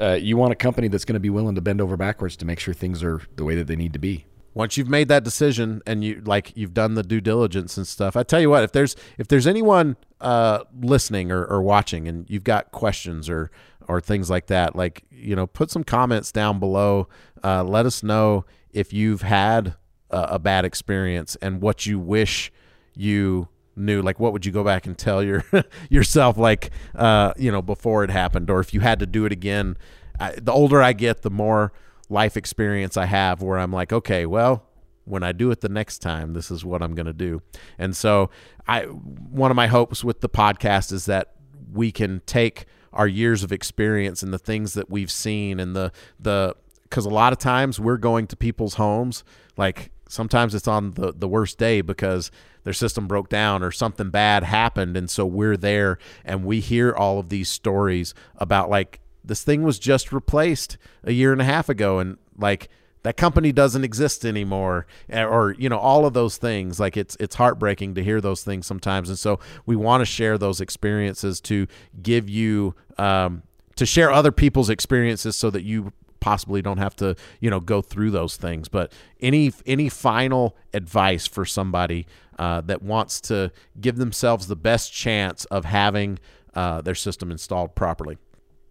uh, 0.00 0.18
you 0.20 0.36
want 0.36 0.52
a 0.52 0.56
company 0.56 0.88
that's 0.88 1.04
going 1.04 1.14
to 1.14 1.20
be 1.20 1.30
willing 1.30 1.54
to 1.54 1.60
bend 1.60 1.80
over 1.80 1.96
backwards 1.96 2.36
to 2.38 2.44
make 2.44 2.58
sure 2.58 2.74
things 2.74 3.02
are 3.02 3.20
the 3.36 3.44
way 3.44 3.54
that 3.54 3.66
they 3.66 3.76
need 3.76 3.92
to 3.92 3.98
be. 3.98 4.26
Once 4.54 4.76
you've 4.76 4.88
made 4.88 5.08
that 5.08 5.24
decision 5.24 5.80
and 5.86 6.04
you 6.04 6.20
like 6.26 6.52
you've 6.54 6.74
done 6.74 6.94
the 6.94 7.02
due 7.02 7.22
diligence 7.22 7.78
and 7.78 7.88
stuff 7.88 8.16
i 8.16 8.22
tell 8.22 8.38
you 8.38 8.50
what 8.50 8.62
if 8.62 8.70
there's 8.72 8.94
if 9.16 9.26
there's 9.26 9.46
anyone 9.46 9.96
uh, 10.20 10.62
listening 10.78 11.32
or, 11.32 11.42
or 11.46 11.62
watching 11.62 12.06
and 12.06 12.28
you've 12.28 12.44
got 12.44 12.70
questions 12.70 13.30
or 13.30 13.50
or 13.88 14.00
things 14.00 14.30
like 14.30 14.46
that 14.46 14.76
like 14.76 15.04
you 15.10 15.36
know 15.36 15.46
put 15.46 15.70
some 15.70 15.84
comments 15.84 16.32
down 16.32 16.58
below. 16.58 17.08
Uh, 17.42 17.62
let 17.62 17.86
us 17.86 18.02
know 18.02 18.44
if 18.72 18.92
you've 18.92 19.22
had 19.22 19.74
a, 20.10 20.22
a 20.34 20.38
bad 20.38 20.64
experience 20.64 21.36
and 21.42 21.60
what 21.60 21.86
you 21.86 21.98
wish 21.98 22.52
you 22.94 23.48
knew 23.76 24.02
like 24.02 24.20
what 24.20 24.32
would 24.32 24.44
you 24.44 24.52
go 24.52 24.62
back 24.62 24.86
and 24.86 24.98
tell 24.98 25.22
your 25.22 25.44
yourself 25.90 26.36
like 26.36 26.70
uh 26.94 27.32
you 27.36 27.50
know 27.50 27.62
before 27.62 28.04
it 28.04 28.10
happened? 28.10 28.50
Or 28.50 28.60
if 28.60 28.74
you 28.74 28.80
had 28.80 28.98
to 29.00 29.06
do 29.06 29.24
it 29.24 29.32
again 29.32 29.76
I, 30.20 30.32
the 30.32 30.52
older 30.52 30.82
i 30.82 30.92
get 30.92 31.22
the 31.22 31.30
more 31.30 31.72
life 32.08 32.36
experience 32.36 32.96
i 32.96 33.06
have 33.06 33.42
where 33.42 33.58
i'm 33.58 33.72
like 33.72 33.92
okay 33.92 34.26
well 34.26 34.64
when 35.04 35.22
i 35.22 35.32
do 35.32 35.50
it 35.50 35.60
the 35.60 35.68
next 35.68 35.98
time 35.98 36.34
this 36.34 36.50
is 36.50 36.64
what 36.64 36.82
i'm 36.82 36.94
going 36.94 37.06
to 37.06 37.12
do. 37.12 37.42
And 37.78 37.96
so 37.96 38.30
i 38.68 38.82
one 38.82 39.50
of 39.50 39.56
my 39.56 39.66
hopes 39.66 40.04
with 40.04 40.20
the 40.20 40.28
podcast 40.28 40.92
is 40.92 41.06
that 41.06 41.34
we 41.72 41.90
can 41.90 42.20
take 42.26 42.66
our 42.92 43.08
years 43.08 43.42
of 43.42 43.52
experience 43.52 44.22
and 44.22 44.32
the 44.32 44.38
things 44.38 44.74
that 44.74 44.90
we've 44.90 45.10
seen 45.10 45.58
and 45.58 45.74
the 45.74 45.92
the 46.20 46.54
because 46.84 47.06
a 47.06 47.10
lot 47.10 47.32
of 47.32 47.38
times 47.38 47.80
we're 47.80 47.96
going 47.96 48.26
to 48.26 48.36
people's 48.36 48.74
homes 48.74 49.24
like 49.56 49.90
sometimes 50.12 50.54
it's 50.54 50.68
on 50.68 50.92
the 50.92 51.12
the 51.12 51.26
worst 51.26 51.58
day 51.58 51.80
because 51.80 52.30
their 52.64 52.72
system 52.72 53.08
broke 53.08 53.28
down 53.28 53.62
or 53.62 53.70
something 53.70 54.10
bad 54.10 54.44
happened. 54.44 54.96
And 54.96 55.10
so 55.10 55.26
we're 55.26 55.56
there 55.56 55.98
and 56.24 56.44
we 56.44 56.60
hear 56.60 56.92
all 56.92 57.18
of 57.18 57.28
these 57.28 57.48
stories 57.48 58.14
about 58.36 58.70
like 58.70 59.00
this 59.24 59.42
thing 59.42 59.62
was 59.62 59.78
just 59.78 60.12
replaced 60.12 60.76
a 61.02 61.12
year 61.12 61.32
and 61.32 61.40
a 61.40 61.44
half 61.44 61.68
ago 61.68 61.98
and 61.98 62.18
like 62.36 62.68
that 63.02 63.16
company 63.16 63.50
doesn't 63.50 63.82
exist 63.82 64.24
anymore 64.24 64.86
eh, 65.08 65.24
or 65.24 65.54
you 65.58 65.68
know 65.68 65.78
all 65.78 66.06
of 66.06 66.12
those 66.12 66.36
things. 66.36 66.78
Like 66.78 66.96
it's 66.96 67.16
it's 67.18 67.34
heartbreaking 67.36 67.94
to 67.94 68.04
hear 68.04 68.20
those 68.20 68.44
things 68.44 68.66
sometimes. 68.66 69.08
And 69.08 69.18
so 69.18 69.40
we 69.66 69.76
want 69.76 70.02
to 70.02 70.04
share 70.06 70.38
those 70.38 70.60
experiences 70.60 71.40
to 71.42 71.66
give 72.02 72.28
you 72.28 72.74
um, 72.98 73.42
to 73.76 73.86
share 73.86 74.12
other 74.12 74.30
people's 74.30 74.70
experiences 74.70 75.36
so 75.36 75.50
that 75.50 75.62
you 75.62 75.92
possibly 76.22 76.62
don't 76.62 76.78
have 76.78 76.94
to 76.94 77.16
you 77.40 77.50
know 77.50 77.58
go 77.58 77.82
through 77.82 78.10
those 78.10 78.36
things 78.36 78.68
but 78.68 78.92
any 79.20 79.52
any 79.66 79.88
final 79.88 80.56
advice 80.72 81.26
for 81.26 81.44
somebody 81.44 82.06
uh, 82.38 82.60
that 82.60 82.80
wants 82.80 83.20
to 83.20 83.50
give 83.80 83.96
themselves 83.96 84.46
the 84.46 84.56
best 84.56 84.92
chance 84.92 85.44
of 85.46 85.64
having 85.64 86.18
uh, 86.54 86.80
their 86.80 86.94
system 86.94 87.30
installed 87.30 87.74
properly 87.74 88.16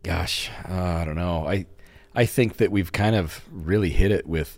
Gosh, 0.03 0.49
uh, 0.67 0.73
I 0.73 1.05
don't 1.05 1.13
know. 1.13 1.47
I 1.47 1.67
I 2.15 2.25
think 2.25 2.57
that 2.57 2.71
we've 2.71 2.91
kind 2.91 3.15
of 3.15 3.47
really 3.51 3.91
hit 3.91 4.11
it 4.11 4.25
with 4.25 4.57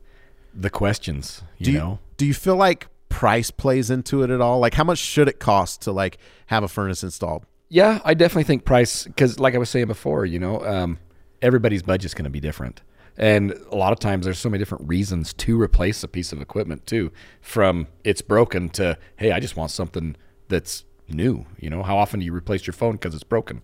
the 0.53 0.69
questions. 0.69 1.43
You, 1.57 1.65
do 1.65 1.71
you 1.73 1.77
know, 1.79 1.99
do 2.15 2.25
you 2.25 2.33
feel 2.33 2.55
like 2.55 2.87
price 3.09 3.51
plays 3.51 3.89
into 3.91 4.23
it 4.23 4.29
at 4.29 4.39
all 4.39 4.59
like 4.59 4.73
how 4.73 4.85
much 4.85 4.99
should 4.99 5.27
it 5.27 5.39
cost 5.39 5.81
to 5.81 5.91
like 5.91 6.17
have 6.47 6.63
a 6.63 6.67
furnace 6.67 7.03
installed 7.03 7.45
yeah, 7.73 8.01
I 8.05 8.13
definitely 8.13 8.43
think 8.43 8.65
price 8.65 9.03
because, 9.03 9.39
like 9.39 9.55
I 9.55 9.57
was 9.57 9.67
saying 9.67 9.87
before, 9.87 10.27
you 10.27 10.37
know, 10.37 10.63
um, 10.63 10.99
everybody's 11.43 11.83
budget's 11.83 12.15
going 12.15 12.23
to 12.23 12.31
be 12.31 12.39
different, 12.39 12.81
and 13.17 13.51
a 13.71 13.75
lot 13.75 13.93
of 13.93 13.99
times 13.99 14.25
there's 14.25 14.39
so 14.39 14.49
many 14.49 14.59
different 14.59 14.87
reasons 14.87 15.33
to 15.33 15.61
replace 15.61 16.03
a 16.03 16.07
piece 16.07 16.33
of 16.33 16.41
equipment 16.41 16.87
too. 16.87 17.11
From 17.41 17.87
it's 18.03 18.21
broken 18.21 18.69
to 18.69 18.97
hey, 19.17 19.31
I 19.31 19.39
just 19.39 19.55
want 19.55 19.69
something 19.69 20.15
that's 20.47 20.85
new. 21.07 21.45
You 21.59 21.69
know, 21.69 21.83
how 21.83 21.97
often 21.97 22.19
do 22.19 22.25
you 22.25 22.33
replace 22.33 22.65
your 22.65 22.73
phone 22.73 22.93
because 22.93 23.13
it's 23.13 23.23
broken? 23.23 23.61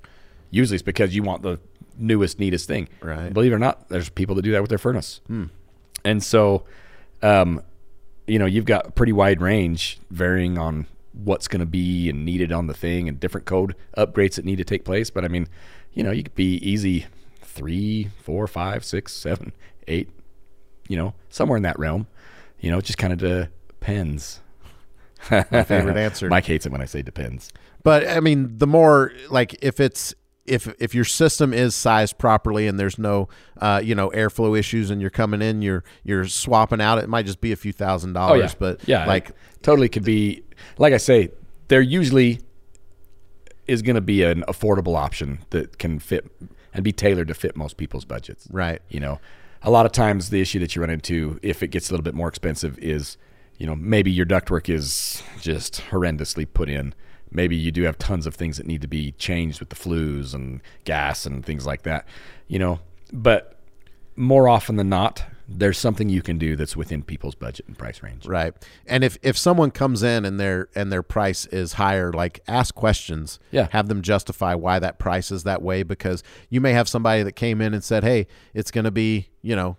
Usually, 0.52 0.76
it's 0.76 0.84
because 0.84 1.15
you 1.15 1.24
want 1.24 1.42
the 1.42 1.60
newest, 1.98 2.39
neatest 2.39 2.68
thing. 2.68 2.89
Right. 3.02 3.34
Believe 3.34 3.52
it 3.52 3.56
or 3.56 3.60
not, 3.60 3.89
there's 3.89 4.10
people 4.10 4.36
that 4.36 4.42
do 4.42 4.52
that 4.52 4.62
with 4.62 4.70
their 4.70 4.78
furnace. 4.78 5.22
Hmm. 5.28 5.46
And 6.04 6.24
so, 6.24 6.65
um, 7.22 7.62
you 8.28 8.39
know, 8.39 8.46
you've 8.46 8.65
got 8.65 8.88
a 8.88 8.92
pretty 8.92 9.12
wide 9.12 9.42
range 9.42 10.00
varying 10.10 10.58
on 10.58 10.88
what's 11.13 11.48
going 11.48 11.60
to 11.60 11.65
be 11.65 12.10
and 12.10 12.24
needed 12.24 12.52
on 12.52 12.68
the 12.68 12.74
thing 12.74 13.10
and 13.10 13.20
different 13.20 13.46
code 13.46 13.76
upgrades 13.98 14.36
that 14.36 14.46
need 14.46 14.58
to 14.58 14.63
take 14.63 14.86
place. 14.86 15.10
But 15.10 15.26
I 15.26 15.28
mean, 15.28 15.48
you 15.94 16.04
know, 16.04 16.12
you 16.12 16.24
could 16.24 16.36
be 16.36 16.56
easy 16.58 17.08
three, 17.60 18.10
four, 18.24 18.48
five, 18.48 18.86
six, 18.86 19.12
seven, 19.13 19.52
eight, 19.89 20.10
you 20.88 20.95
know, 20.95 21.13
somewhere 21.30 21.58
in 21.58 21.63
that 21.63 21.78
realm. 21.78 22.08
You 22.62 22.72
know, 22.72 22.78
it 22.78 22.86
just 22.86 22.98
kind 22.98 23.12
of 23.12 23.19
depends. 23.19 24.39
My 25.30 25.63
favorite 25.63 25.98
answer. 25.98 26.30
Mike 26.30 26.45
hates 26.45 26.65
it 26.65 26.72
when 26.72 26.82
I 26.82 26.86
say 26.86 27.02
depends. 27.02 27.52
But 27.84 28.08
I 28.08 28.22
mean, 28.22 28.58
the 28.58 28.67
more 28.67 29.12
like 29.30 29.58
if 29.62 29.82
it's 29.82 30.15
if 30.45 30.74
if 30.80 30.95
your 30.95 31.04
system 31.04 31.54
is 31.54 31.76
sized 31.76 32.17
properly 32.17 32.65
and 32.65 32.80
there's 32.80 32.98
no 32.98 33.28
uh, 33.60 33.82
you 33.84 33.93
know 33.93 34.10
airflow 34.12 34.58
issues 34.58 34.89
and 34.89 35.02
you're 35.02 35.10
coming 35.10 35.41
in, 35.41 35.62
you're 35.62 35.84
you're 36.04 36.26
swapping 36.28 36.80
out. 36.80 36.98
It 36.98 37.10
might 37.10 37.26
just 37.26 37.41
be 37.41 37.52
a 37.52 37.58
few 37.58 37.74
thousand 37.74 38.13
dollars, 38.13 38.56
but 38.56 38.78
Oh, 38.80 38.84
yeah, 38.88 39.06
like 39.06 39.32
totally 39.62 39.89
could 39.89 40.06
be. 40.06 40.43
Like 40.78 40.93
I 40.93 40.98
say, 40.98 41.30
there 41.67 41.82
usually 41.82 42.39
is 43.67 43.82
going 43.82 43.95
to 43.95 44.02
be 44.02 44.24
an 44.24 44.43
affordable 44.48 44.98
option 44.98 45.39
that 45.50 45.78
can 45.78 46.00
fit 46.00 46.26
and 46.80 46.84
be 46.86 46.94
tailored 46.94 47.28
to 47.28 47.34
fit 47.34 47.58
most 47.58 47.76
people's 47.76 48.06
budgets. 48.06 48.48
right, 48.50 48.82
You 48.88 49.02
know, 49.02 49.20
a 49.62 49.70
lot 49.70 49.86
of 49.86 49.92
times 49.92 50.30
the 50.30 50.39
issue 50.39 50.60
that 50.60 50.74
you 50.74 50.82
run 50.82 50.89
into 50.89 51.38
if 51.44 51.62
it 51.62 51.68
gets 51.68 51.89
a 51.89 51.92
little 51.92 52.06
bit 52.06 52.13
more 52.13 52.30
expensive 52.30 52.80
is, 52.80 53.18
you 53.58 53.68
know, 53.68 53.76
maybe 53.76 54.10
your 54.10 54.26
ductwork 54.26 54.74
is 54.74 55.22
just 55.42 55.82
horrendously 55.92 56.48
put 56.54 56.70
in. 56.70 56.96
Maybe 57.32 57.58
you 57.58 57.70
do 57.74 57.84
have 57.84 57.98
tons 57.98 58.26
of 58.26 58.34
things 58.34 58.56
that 58.56 58.65
need 58.65 58.82
to 58.82 58.88
be 58.88 59.12
changed 59.12 59.60
with 59.60 59.68
the 59.68 59.76
flues 59.76 60.34
and 60.34 60.62
gas 60.86 61.26
and 61.26 61.46
things 61.46 61.65
like 61.65 61.82
that. 61.82 62.08
You 62.48 62.60
know, 62.60 62.80
but 63.12 63.59
more 64.20 64.50
often 64.50 64.76
than 64.76 64.90
not, 64.90 65.24
there's 65.48 65.78
something 65.78 66.10
you 66.10 66.22
can 66.22 66.38
do 66.38 66.56
that's 66.56 66.76
within 66.76 67.02
people's 67.02 67.36
budget 67.36 67.66
and 67.68 67.78
price 67.78 68.04
range. 68.04 68.28
right. 68.28 68.54
And 68.86 69.04
if 69.04 69.18
if 69.24 69.38
someone 69.38 69.72
comes 69.72 70.04
in 70.04 70.26
and 70.26 70.40
their 70.40 70.68
and 70.76 70.92
their 70.92 71.02
price 71.02 71.46
is 71.48 71.74
higher, 71.74 72.12
like 72.14 72.42
ask 72.48 72.76
questions. 72.76 73.40
Yeah. 73.50 73.68
have 73.72 73.88
them 73.88 74.02
justify 74.02 74.54
why 74.54 74.78
that 74.80 75.00
price 75.00 75.32
is 75.32 75.44
that 75.44 75.62
way 75.62 75.84
because 75.84 76.22
you 76.50 76.62
may 76.62 76.74
have 76.74 76.88
somebody 76.88 77.24
that 77.24 77.32
came 77.32 77.62
in 77.62 77.74
and 77.74 77.84
said, 77.84 78.04
"Hey, 78.04 78.28
it's 78.54 78.70
going 78.70 78.86
to 78.86 78.92
be 78.92 79.30
you 79.42 79.56
know." 79.56 79.78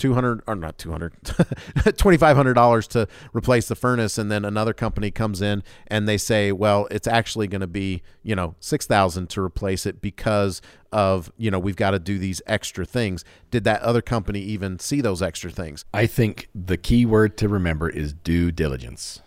200 0.00 0.42
or 0.46 0.56
not 0.56 0.78
200 0.78 1.12
$2500 1.22 2.88
to 2.88 3.06
replace 3.32 3.68
the 3.68 3.76
furnace 3.76 4.18
and 4.18 4.30
then 4.30 4.44
another 4.44 4.72
company 4.72 5.10
comes 5.10 5.40
in 5.40 5.62
and 5.86 6.08
they 6.08 6.16
say 6.16 6.50
well 6.50 6.88
it's 6.90 7.06
actually 7.06 7.46
going 7.46 7.60
to 7.60 7.66
be 7.66 8.02
you 8.22 8.34
know 8.34 8.54
6000 8.60 9.28
to 9.28 9.40
replace 9.40 9.86
it 9.86 10.00
because 10.00 10.60
of 10.90 11.30
you 11.36 11.50
know 11.50 11.58
we've 11.58 11.76
got 11.76 11.92
to 11.92 11.98
do 11.98 12.18
these 12.18 12.42
extra 12.46 12.84
things 12.84 13.24
did 13.50 13.62
that 13.64 13.80
other 13.82 14.02
company 14.02 14.40
even 14.40 14.78
see 14.78 15.00
those 15.00 15.22
extra 15.22 15.50
things 15.50 15.84
I 15.92 16.06
think 16.06 16.48
the 16.54 16.76
key 16.76 17.04
word 17.06 17.36
to 17.38 17.48
remember 17.48 17.88
is 17.88 18.12
due 18.12 18.50
diligence. 18.50 19.20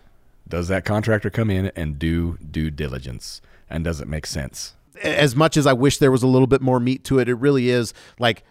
Does 0.48 0.68
that 0.68 0.84
contractor 0.84 1.30
come 1.30 1.50
in 1.50 1.70
and 1.76 1.98
do 1.98 2.36
due 2.38 2.70
diligence? 2.70 3.40
And 3.70 3.84
does 3.84 4.00
it 4.00 4.08
make 4.08 4.26
sense? 4.26 4.74
as 5.02 5.34
much 5.34 5.56
as 5.56 5.66
I 5.66 5.72
wish 5.72 5.98
there 5.98 6.12
was 6.12 6.22
a 6.22 6.28
little 6.28 6.46
bit 6.46 6.60
more 6.60 6.78
meat 6.78 7.02
to 7.04 7.18
it, 7.18 7.28
it 7.28 7.34
really 7.34 7.68
is 7.68 7.92
like 8.18 8.44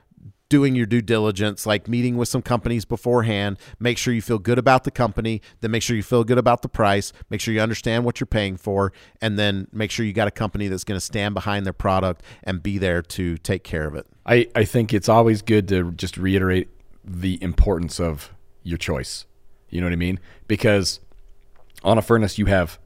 doing 0.54 0.76
your 0.76 0.86
due 0.86 1.02
diligence, 1.02 1.66
like 1.66 1.88
meeting 1.88 2.16
with 2.16 2.30
some 2.30 2.44
companies 2.44 2.86
beforehand. 2.86 3.58
Make 3.80 3.98
sure 3.98 4.14
you 4.14 4.22
feel 4.22 4.38
good 4.38 4.60
about 4.60 4.84
the 4.84 4.92
company, 4.92 5.42
then 5.62 5.72
make 5.72 5.82
sure 5.82 5.96
you 5.96 6.04
feel 6.04 6.24
good 6.24 6.38
about 6.38 6.62
the 6.62 6.70
price, 6.70 7.12
make 7.32 7.42
sure 7.42 7.56
you 7.56 7.60
understand 7.60 8.06
what 8.06 8.20
you're 8.20 8.28
paying 8.28 8.58
for, 8.58 8.94
and 9.20 9.40
then 9.40 9.68
make 9.72 9.90
sure 9.90 10.06
you 10.06 10.14
got 10.14 10.28
a 10.28 10.32
company 10.32 10.68
that's 10.68 10.84
going 10.84 10.96
to 10.96 11.04
stand 11.04 11.34
behind 11.34 11.66
their 11.66 11.74
product 11.74 12.22
and 12.44 12.62
be 12.62 12.78
there 12.78 13.02
to 13.02 13.36
take 13.40 13.64
care 13.64 13.88
of 13.88 13.96
it. 13.96 14.06
I, 14.28 14.48
I 14.54 14.64
think 14.64 14.94
it's 14.94 15.10
always 15.10 15.42
good 15.42 15.68
to 15.70 15.92
just 15.94 16.18
reiterate 16.18 16.70
the 17.04 17.42
importance 17.42 18.00
of 18.00 18.32
your 18.62 18.78
choice. 18.78 19.26
You 19.72 19.82
know 19.82 19.88
what 19.88 19.94
I 19.94 19.96
mean? 19.96 20.20
Because 20.48 21.00
on 21.84 21.98
a 21.98 22.04
furnace, 22.04 22.38
you 22.38 22.46
have 22.46 22.78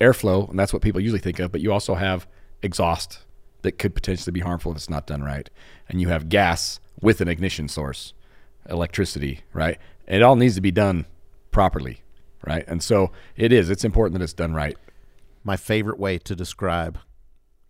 airflow, 0.00 0.48
and 0.48 0.58
that's 0.58 0.72
what 0.72 0.80
people 0.80 1.02
usually 1.02 1.20
think 1.20 1.40
of, 1.40 1.52
but 1.52 1.60
you 1.60 1.74
also 1.74 1.96
have 1.96 2.26
exhaust 2.62 3.18
that 3.62 3.72
could 3.72 3.94
potentially 3.94 4.32
be 4.32 4.40
harmful 4.40 4.72
if 4.72 4.76
it's 4.76 4.88
not 4.88 5.06
done 5.06 5.22
right. 5.22 5.50
And 5.90 6.00
you 6.00 6.08
have 6.08 6.28
gas 6.28 6.80
with 7.02 7.20
an 7.20 7.28
ignition 7.28 7.68
source, 7.68 8.14
electricity, 8.68 9.40
right? 9.52 9.78
It 10.06 10.22
all 10.22 10.36
needs 10.36 10.54
to 10.54 10.60
be 10.60 10.70
done 10.70 11.04
properly, 11.50 12.02
right? 12.46 12.64
And 12.68 12.82
so 12.82 13.10
it 13.36 13.52
is, 13.52 13.68
it's 13.70 13.84
important 13.84 14.18
that 14.18 14.24
it's 14.24 14.32
done 14.32 14.54
right. 14.54 14.76
My 15.44 15.56
favorite 15.56 15.98
way 15.98 16.18
to 16.18 16.34
describe 16.36 16.98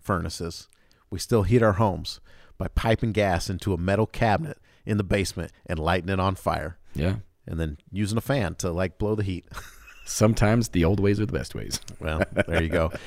furnaces 0.03 0.69
we 1.11 1.19
still 1.19 1.43
heat 1.43 1.63
our 1.63 1.73
homes 1.75 2.21
by 2.57 2.69
piping 2.69 3.11
gas 3.13 3.51
into 3.51 3.73
a 3.75 3.79
metal 3.79 4.07
cabinet 4.07 4.59
in 4.87 4.97
the 4.97 5.03
basement 5.05 5.51
and 5.67 5.79
lighting 5.79 6.09
it 6.09 6.21
on 6.21 6.37
fire 6.37 6.79
Yeah. 6.95 7.17
and 7.47 7.59
then 7.59 7.79
using 7.91 8.17
a 8.17 8.21
fan 8.21 8.55
to 8.57 8.71
like 8.71 8.97
blow 8.99 9.15
the 9.17 9.25
heat. 9.25 9.45
Sometimes 10.05 10.69
the 10.69 10.85
old 10.85 11.01
ways 11.01 11.19
are 11.21 11.27
the 11.27 11.33
best 11.33 11.55
ways. 11.55 11.81
Well, 12.01 12.23
there 12.47 12.63
you 12.63 12.69
go. 12.69 12.93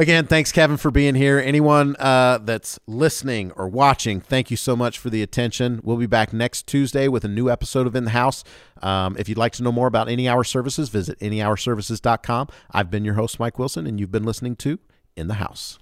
Again, 0.00 0.26
thanks, 0.26 0.50
Kevin, 0.50 0.78
for 0.78 0.90
being 0.90 1.14
here. 1.14 1.38
Anyone 1.38 1.94
uh, 1.98 2.38
that's 2.38 2.78
listening 2.86 3.52
or 3.52 3.68
watching, 3.68 4.18
thank 4.18 4.50
you 4.50 4.56
so 4.56 4.74
much 4.74 4.98
for 4.98 5.10
the 5.10 5.22
attention. 5.22 5.78
We'll 5.84 5.98
be 5.98 6.06
back 6.06 6.32
next 6.32 6.66
Tuesday 6.66 7.06
with 7.06 7.22
a 7.22 7.28
new 7.28 7.50
episode 7.50 7.86
of 7.86 7.94
In 7.94 8.04
the 8.04 8.12
House. 8.12 8.42
Um, 8.80 9.14
if 9.18 9.28
you'd 9.28 9.36
like 9.36 9.52
to 9.52 9.62
know 9.62 9.70
more 9.70 9.86
about 9.86 10.08
Any 10.08 10.26
Hour 10.26 10.42
Services, 10.42 10.88
visit 10.88 11.18
anyhourservices.com. 11.20 12.48
I've 12.70 12.90
been 12.90 13.04
your 13.04 13.16
host, 13.16 13.38
Mike 13.38 13.58
Wilson, 13.58 13.86
and 13.86 14.00
you've 14.00 14.10
been 14.10 14.24
listening 14.24 14.56
to 14.56 14.78
In 15.16 15.28
the 15.28 15.34
House. 15.34 15.78